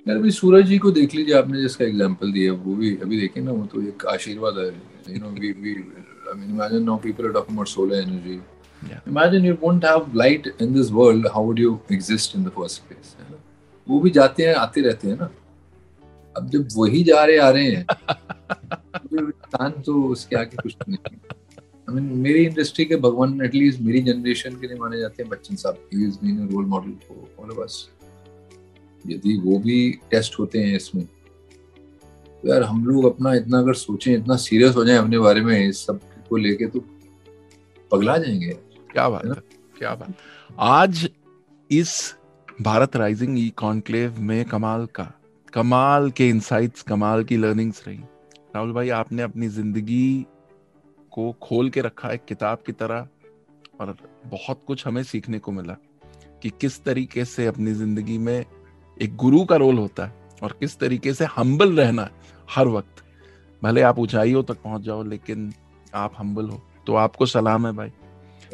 [0.05, 3.41] यार भाई सूरज जी को देख लीजिए, आपने जिसका एग्जांपल दिया, वो भी अभी देखें
[3.41, 4.67] ना, वो तो एक आशीर्वाद है।
[5.09, 8.39] You know we we I mean imagine now people are talking about solar energy
[9.07, 12.87] imagine you won't have light in this world how would you exist in the first
[12.87, 13.15] place
[13.87, 15.29] वो भी जाते हैं, आते रहते हैं ना।
[16.37, 17.85] अब जब वही जा रहे, आ रहे हैं
[19.13, 24.55] इंसान तो उसके आगे कुछ नहीं आई मीन मेरी इंडस्ट्री के भगवान एटलीस्ट मेरी जनरेशन
[24.55, 25.75] के लिए माने जाते हैं, बच्चन साहब
[26.53, 27.67] रोल मॉडल फॉर ऑल
[29.05, 34.13] यदि वो भी टेस्ट होते हैं इसमें तो यार हम लोग अपना इतना अगर सोचें,
[34.13, 36.79] इतना सीरियस हो जाए अपने बारे में, इस सबको लेके तो
[37.91, 38.57] पगला जाएँगे।
[38.93, 39.33] क्या बात है,
[39.75, 40.13] क्या बात
[40.61, 41.07] आज
[41.69, 41.93] इस
[42.47, 45.07] भारत राइजिंग ई कॉन्क्लेव में कमाल का,
[45.53, 47.97] कमाल के इंसाइट्स कमाल की लर्निंग्स रही।
[48.55, 50.25] राहुल भाई, आपने अपनी ज़िंदगी
[51.11, 53.07] को खोल के रखा, एक किताब की तरह,
[53.81, 55.77] और बहुत कुछ हमें सीखने को मिला
[56.43, 58.45] कि किस तरीके से अपनी ज़िंदगी में
[58.97, 62.11] एक गुरु का रोल होता है और किस तरीके से हम्बल रहना है
[62.49, 63.03] हर वक्त।
[63.61, 65.51] भले आप ऊंचाइयों तक पहुँच जाओ, लेकिन
[65.95, 67.91] आप हम्बल हो। तो आपको सलाम है भाई।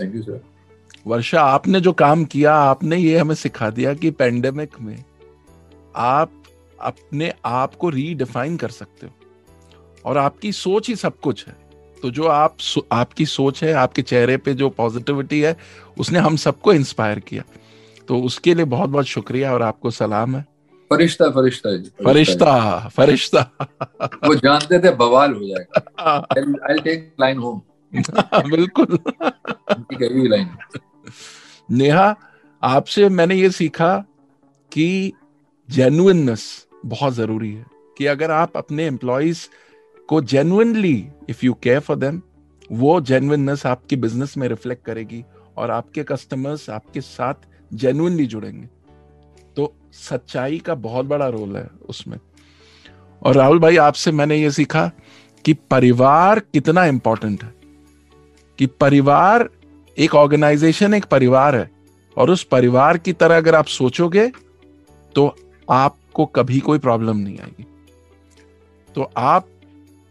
[0.02, 0.42] थैंक यू सर
[1.08, 5.04] वर्षा आपने जो काम किया आपने ये हमें सिखा दिया कि पेंडेमिक में
[5.96, 6.32] आप
[6.80, 9.14] अपने आप को रीडिफाइन कर सकते हो।
[10.06, 11.56] और आपकी सोच ही सब कुछ है।
[12.04, 12.58] तो जो आप
[12.92, 15.56] आपकी सोच है आपके चेहरे पे जो पॉजिटिविटी है
[15.98, 17.44] उसने हम सबको इंस्पायर किया।
[18.08, 20.46] तो उसके लिए बहुत बहुत शुक्रिया और आपको सलाम है।
[20.92, 21.70] फरिश्ता फरिश्ता
[22.06, 23.42] फरिश्ता फरिश्ता
[24.28, 26.16] वो जानते थे बवाल हो जाएगा।
[26.70, 27.62] आई टेक लाइन होम
[28.50, 29.00] बिल्कुल।
[30.28, 30.50] लाइन।
[31.72, 32.16] नेहा
[32.64, 34.06] आपसे मैंने ये सीखा
[34.72, 35.14] कि
[35.70, 37.66] जेन्युइननेस बहुत ज़रूरी है
[37.98, 39.48] कि अगर आप अपने एम्प्लॉयज़
[40.08, 42.22] को genuinely if you care for them
[42.72, 45.26] वो जेन्युइननेस आपके बिज़नेस में रिफ्लेक्ट करेगी
[45.58, 47.34] और आपके कस्टमर्स आपके साथ
[47.74, 48.70] जेन्युइनली जुड़ेंगे।
[49.56, 52.20] तो सच्चाई का बहुत बड़ा रोल है उसमें।
[53.24, 54.92] और राहुल भाई आपसे मैंने ये सीखा
[55.46, 57.59] कि परिवार कितना इंपॉर्टेंट है।
[58.60, 59.50] कि परिवार
[59.98, 61.70] एक ऑर्गेनाइजेशन एक परिवार है।
[62.18, 64.28] और उस परिवार की तरह अगर आप सोचोगे
[65.16, 65.36] तो
[65.68, 67.66] आपको कभी कोई प्रॉब्लम नहीं आएगी।
[68.96, 69.48] तो आप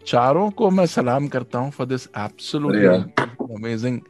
[0.06, 2.86] चारों को मैं सलाम करता हूँ for this absolutely
[3.54, 4.00] amazing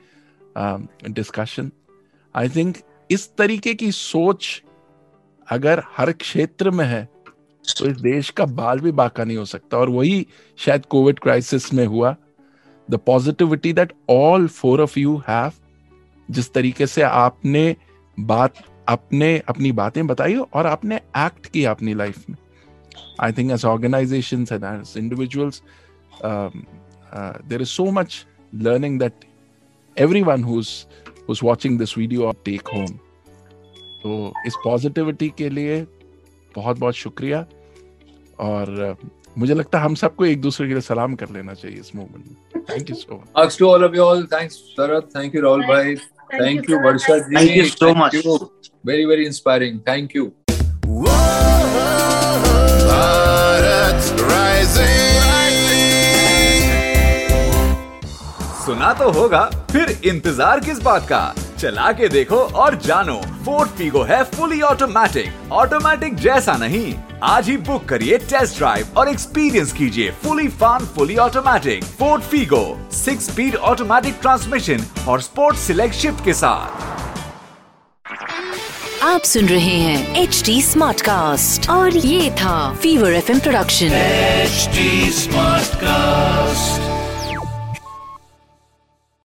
[1.11, 1.71] discussion
[2.35, 2.77] I think
[3.11, 4.63] इस तरीके की सोच
[5.49, 7.05] अगर हर क्षेत्र में है
[7.79, 10.27] तो इस देश का बाल भी बाका नहीं हो सकता। और वही
[10.59, 12.15] शायद कोविड क्राइसिस में हुआ।
[12.91, 15.53] The positivity that all four of you have
[16.31, 17.77] जिस तरीके से आपने
[18.21, 18.55] बात
[18.89, 22.37] अपने अपनी बातें बताई और आपने एक्ट किया अपनी लाइफ में।
[23.21, 25.63] I think as organization as individuals
[26.25, 29.25] there is so much learning that
[30.23, 30.69] everyone who's
[31.29, 32.93] who's watching this video take home.
[34.03, 35.81] तो इस पॉजिटिविटी के लिए
[36.57, 37.41] बहुत बहुत शुक्रिया।
[38.41, 38.97] और
[39.39, 42.25] मुझे लगता है हम सबको एक दूसरे के लिए सलाम कर लेना चाहिए इस मोमेंट
[42.27, 45.63] में। Thank you so much to all of you all thanks Sharad thank you Rahul
[45.67, 45.95] भाई
[46.35, 48.17] thank you Varsha ji thank you so much
[48.87, 50.33] very very inspiring thank you
[58.65, 61.48] सुना तो होगा फिर इंतज़ार किस बात का?
[61.59, 66.95] चला के देखो और जानो फोर्ट फीगो है फुली ऑटोमेटिक ऑटोमेटिक जैसा नहीं।
[67.25, 72.63] आज ही बुक करिए टेस्ट ड्राइव और एक्सपीरियंस कीजिए fully fun fully automatic Ford Figo
[72.95, 76.87] six speed automatic transmission और स्पोर्ट सिलेक्ट शिफ्ट के साथ।
[79.05, 84.69] आप सुन रहे हैं एच डी स्मार्ट कास्ट और ये था Fever F production H
[85.15, 86.88] smart cast